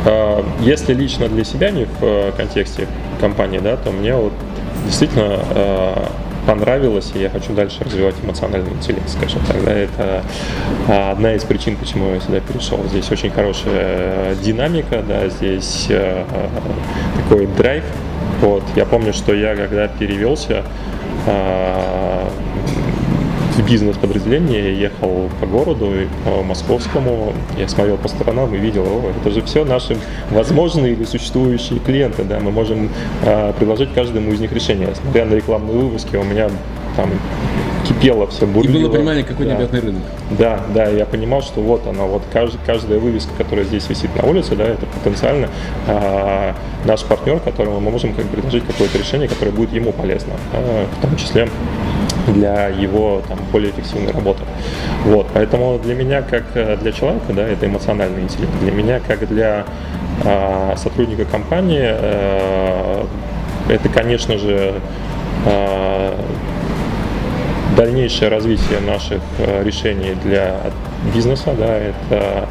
А, 0.05 0.45
если 0.61 0.93
лично 0.93 1.29
для 1.29 1.45
себя, 1.45 1.71
не 1.71 1.85
в 1.85 2.03
э, 2.03 2.31
контексте 2.35 2.87
компании, 3.21 3.59
да, 3.59 3.77
то 3.77 3.91
мне 3.91 4.13
вот 4.13 4.33
действительно 4.85 5.39
э, 5.55 6.05
понравилось, 6.45 7.11
и 7.15 7.19
я 7.19 7.29
хочу 7.29 7.53
дальше 7.53 7.83
развивать 7.83 8.15
эмоциональный 8.23 8.71
интеллект, 8.71 9.09
скажем 9.09 9.41
так. 9.47 9.63
Да, 9.63 9.71
это 9.71 10.23
а, 10.87 11.11
одна 11.11 11.33
из 11.35 11.43
причин, 11.43 11.75
почему 11.75 12.13
я 12.13 12.19
сюда 12.19 12.39
перешел. 12.39 12.79
Здесь 12.89 13.09
очень 13.11 13.31
хорошая 13.31 14.35
динамика, 14.35 15.03
да, 15.07 15.27
здесь 15.29 15.87
а, 15.89 16.25
такой 17.17 17.47
драйв. 17.47 17.83
Вот. 18.41 18.63
Я 18.75 18.85
помню, 18.85 19.13
что 19.13 19.33
я 19.33 19.55
когда 19.55 19.87
перевелся, 19.87 20.63
бизнес-подразделение, 23.59 24.79
ехал 24.79 25.29
по 25.39 25.45
городу, 25.45 25.91
по 26.25 26.43
московскому, 26.43 27.33
я 27.57 27.67
смотрел 27.67 27.97
по 27.97 28.07
сторонам 28.07 28.53
и 28.55 28.57
видел, 28.57 28.83
о, 28.83 29.11
это 29.19 29.31
же 29.31 29.41
все 29.41 29.65
наши 29.65 29.97
возможные 30.29 30.93
или 30.93 31.03
существующие 31.03 31.79
клиенты, 31.79 32.23
да, 32.23 32.39
мы 32.39 32.51
можем 32.51 32.89
э, 33.23 33.53
предложить 33.57 33.93
каждому 33.93 34.31
из 34.31 34.39
них 34.39 34.51
решение. 34.51 34.89
Смотря 34.95 35.25
на 35.25 35.35
рекламные 35.35 35.77
вывески, 35.77 36.15
у 36.15 36.23
меня 36.23 36.49
там 36.95 37.09
кипело 37.87 38.27
все, 38.27 38.45
бурлило. 38.45 38.77
И 38.77 38.83
было 38.83 38.91
понимание, 38.91 39.23
какой 39.23 39.45
да. 39.45 39.51
необъятный 39.51 39.79
рынок. 39.79 40.03
Да, 40.37 40.59
да, 40.73 40.87
я 40.87 41.05
понимал, 41.05 41.41
что 41.41 41.61
вот 41.61 41.87
она, 41.87 42.03
вот 42.03 42.23
кажд, 42.31 42.55
каждая 42.65 42.99
вывеска, 42.99 43.31
которая 43.37 43.65
здесь 43.65 43.89
висит 43.89 44.09
на 44.15 44.27
улице, 44.27 44.55
да, 44.55 44.65
это 44.65 44.85
потенциально 44.85 45.49
а, 45.87 46.55
наш 46.85 47.03
партнер, 47.03 47.39
которому 47.39 47.79
мы 47.79 47.91
можем 47.91 48.13
как, 48.13 48.25
предложить 48.25 48.65
какое-то 48.65 48.97
решение, 48.97 49.27
которое 49.27 49.51
будет 49.51 49.73
ему 49.73 49.91
полезно, 49.91 50.33
а, 50.53 50.85
в 50.97 51.01
том 51.01 51.15
числе 51.15 51.49
для 52.27 52.67
его 52.67 53.21
там, 53.27 53.39
более 53.51 53.71
эффективной 53.71 54.11
работы. 54.11 54.43
Вот, 55.05 55.27
поэтому 55.33 55.79
для 55.79 55.95
меня, 55.95 56.21
как 56.21 56.43
э, 56.55 56.77
для 56.77 56.91
человека, 56.91 57.33
да, 57.33 57.47
это 57.47 57.65
эмоциональный 57.65 58.21
интеллект. 58.21 58.51
Для 58.61 58.71
меня, 58.71 58.99
как 58.99 59.27
для 59.27 59.65
э, 60.23 60.73
сотрудника 60.77 61.25
компании, 61.25 61.83
э, 61.83 63.05
это, 63.69 63.89
конечно 63.89 64.37
же, 64.37 64.75
э, 65.45 66.15
дальнейшее 67.75 68.29
развитие 68.29 68.79
наших 68.79 69.21
э, 69.37 69.63
решений 69.63 70.15
для 70.23 70.57
бизнеса, 71.13 71.53
да, 71.57 71.77
это 71.77 72.47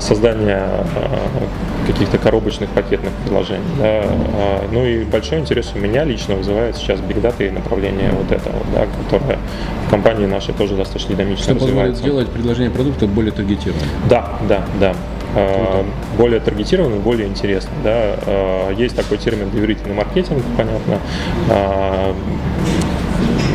создания 0.00 0.62
э, 0.94 1.86
каких-то 1.86 2.18
коробочных 2.18 2.68
пакетных 2.70 3.12
приложений. 3.24 3.64
Да. 3.78 3.84
Э, 3.84 4.66
ну 4.72 4.84
и 4.84 5.04
большой 5.04 5.38
интерес 5.40 5.72
у 5.74 5.78
меня 5.78 6.04
лично 6.04 6.34
вызывает 6.34 6.76
сейчас 6.76 7.00
Big 7.00 7.20
Data 7.20 7.46
и 7.46 7.50
направление 7.50 8.10
вот 8.12 8.30
этого, 8.30 8.56
да, 8.74 8.86
которое 9.04 9.38
в 9.86 9.90
компании 9.90 10.26
нашей 10.26 10.54
тоже 10.54 10.76
достаточно 10.76 11.14
динамично 11.14 11.44
Что 11.44 11.54
развивается. 11.54 11.74
позволит 11.74 11.96
сделать 11.96 12.28
предложение 12.28 12.70
продукта 12.70 13.06
более 13.06 13.32
таргетированным. 13.32 13.88
Да, 14.08 14.32
да, 14.48 14.64
да. 14.80 14.94
Круто. 15.34 15.84
более 16.16 16.40
таргетированный, 16.40 16.98
более 16.98 17.28
интересный. 17.28 17.74
Да. 17.84 18.70
Есть 18.76 18.96
такой 18.96 19.18
термин 19.18 19.50
доверительный 19.50 19.94
маркетинг, 19.94 20.42
понятно. 20.56 20.98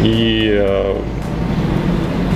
И 0.03 0.93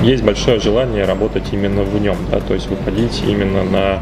есть 0.04 0.24
большое 0.24 0.60
желание 0.60 1.06
работать 1.06 1.46
именно 1.52 1.84
в 1.84 2.00
нем, 2.02 2.18
да, 2.32 2.40
то 2.40 2.54
есть 2.54 2.70
выходить 2.70 3.24
именно 3.28 3.64
на 3.64 4.00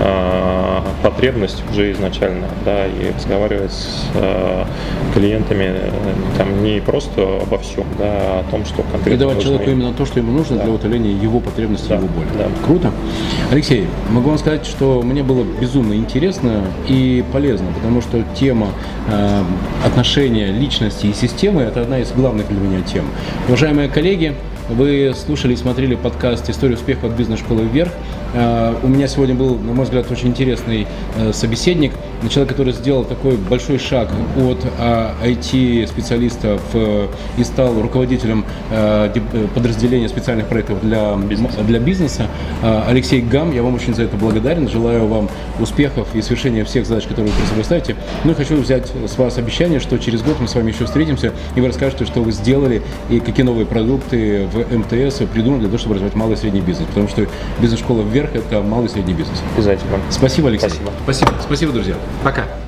э, 0.00 0.80
потребность 1.02 1.62
уже 1.70 1.92
изначально, 1.92 2.46
да, 2.64 2.86
и 2.86 3.12
разговаривать 3.16 3.72
с 3.72 4.06
э, 4.14 4.64
клиентами 5.14 5.64
э, 5.74 5.90
там 6.38 6.62
не 6.62 6.80
просто 6.80 7.40
обо 7.42 7.58
всем, 7.58 7.84
да, 7.98 8.04
а 8.06 8.44
о 8.46 8.50
том, 8.50 8.64
что 8.64 8.82
конкретно. 8.82 9.10
И 9.10 9.16
давать 9.16 9.36
нужно 9.36 9.50
человеку 9.50 9.70
им. 9.70 9.78
именно 9.80 9.92
то, 9.94 10.06
что 10.06 10.18
ему 10.20 10.32
нужно 10.32 10.56
Да. 10.56 10.64
для 10.64 10.72
утоления 10.72 11.12
его 11.12 11.40
потребностей, 11.40 11.88
Да, 11.88 11.96
его 11.96 12.06
боли. 12.08 12.26
да. 12.38 12.46
Круто. 12.64 12.90
Алексей, 13.50 13.86
могу 14.10 14.28
вам 14.30 14.38
сказать, 14.38 14.64
что 14.66 15.02
мне 15.02 15.22
было 15.22 15.44
безумно 15.60 15.94
интересно 15.94 16.62
и 16.88 17.24
полезно, 17.32 17.66
потому 17.74 18.00
что 18.00 18.22
тема 18.38 18.68
э, 19.10 19.42
отношения 19.84 20.46
личности 20.52 21.06
и 21.06 21.12
системы– 21.12 21.62
это 21.62 21.82
одна 21.82 21.98
из 21.98 22.12
главных 22.12 22.48
для 22.48 22.58
меня 22.58 22.80
тем. 22.82 23.04
Уважаемые 23.48 23.88
коллеги, 23.88 24.34
вы 24.72 25.12
слушали 25.14 25.52
и 25.52 25.56
смотрели 25.56 25.94
подкаст 25.94 26.48
«История 26.48 26.74
успеха 26.74 27.06
от 27.06 27.12
бизнес-школы 27.12 27.64
вверх». 27.64 27.92
Э, 28.34 28.74
У 28.82 28.88
меня 28.88 29.06
сегодня 29.06 29.34
был, 29.34 29.56
на 29.56 29.72
мой 29.72 29.84
взгляд, 29.84 30.10
очень 30.10 30.28
интересный 30.28 30.86
э, 31.16 31.32
собеседник, 32.22 32.32
человек, 32.32 32.48
который 32.50 32.72
сделал 32.72 33.04
такой 33.04 33.36
большой 33.36 33.78
шаг 33.78 34.08
от 34.36 34.58
IT-специалиста 35.22 36.58
в- 36.72 37.08
и 37.38 37.44
стал 37.44 37.80
руководителем 37.80 38.44
э, 38.70 39.10
подразделения 39.54 40.08
специальных 40.08 40.46
проектов 40.46 40.80
для 40.82 41.14
Бизнеса. 41.16 41.60
для 41.62 41.78
бизнеса. 41.78 42.26
Э, 42.62 42.82
Алексей 42.88 43.20
Гам, 43.20 43.52
я 43.52 43.62
вам 43.62 43.74
очень 43.74 43.94
за 43.94 44.04
это 44.04 44.16
благодарен. 44.16 44.68
Желаю 44.68 45.06
вам 45.06 45.28
успехов 45.60 46.08
и 46.14 46.22
свершения 46.22 46.64
всех 46.64 46.86
задач, 46.86 47.04
которые 47.06 47.30
вы 47.32 47.36
перед 47.36 47.48
собой 47.48 47.64
ставите. 47.64 47.96
Ну 48.24 48.32
и 48.32 48.34
хочу 48.34 48.56
взять 48.56 48.90
с 49.06 49.18
вас 49.18 49.38
обещание, 49.38 49.80
что 49.80 49.98
через 49.98 50.22
год 50.22 50.36
мы 50.40 50.48
с 50.48 50.54
вами 50.54 50.70
еще 50.72 50.84
встретимся, 50.84 51.32
и 51.56 51.60
вы 51.60 51.68
расскажете, 51.68 52.04
что 52.04 52.22
вы 52.22 52.32
сделали 52.32 52.82
и 53.10 53.20
какие 53.20 53.44
новые 53.44 53.66
продукты 53.66 54.46
в 54.52 54.76
МТС 54.78 55.18
придумали 55.32 55.60
для 55.60 55.68
того, 55.68 55.78
чтобы 55.78 55.94
развивать 55.94 56.14
малый 56.14 56.34
и 56.34 56.36
средний 56.36 56.60
бизнес. 56.60 56.86
Потому 56.88 57.08
что 57.08 57.26
бизнес-школа 57.60 58.02
вверх– 58.02 58.30
это 58.34 58.60
малый 58.62 58.86
и 58.86 58.88
средний 58.88 59.14
бизнес. 59.14 59.38
Обязательно. 59.56 59.98
Спасибо, 60.10 60.48
Алексей. 60.48 60.68
Спасибо. 60.68 60.92
Спасибо, 61.04 61.32
Спасибо 61.42 61.72
друзья. 61.72 61.94
Пока. 62.22 62.61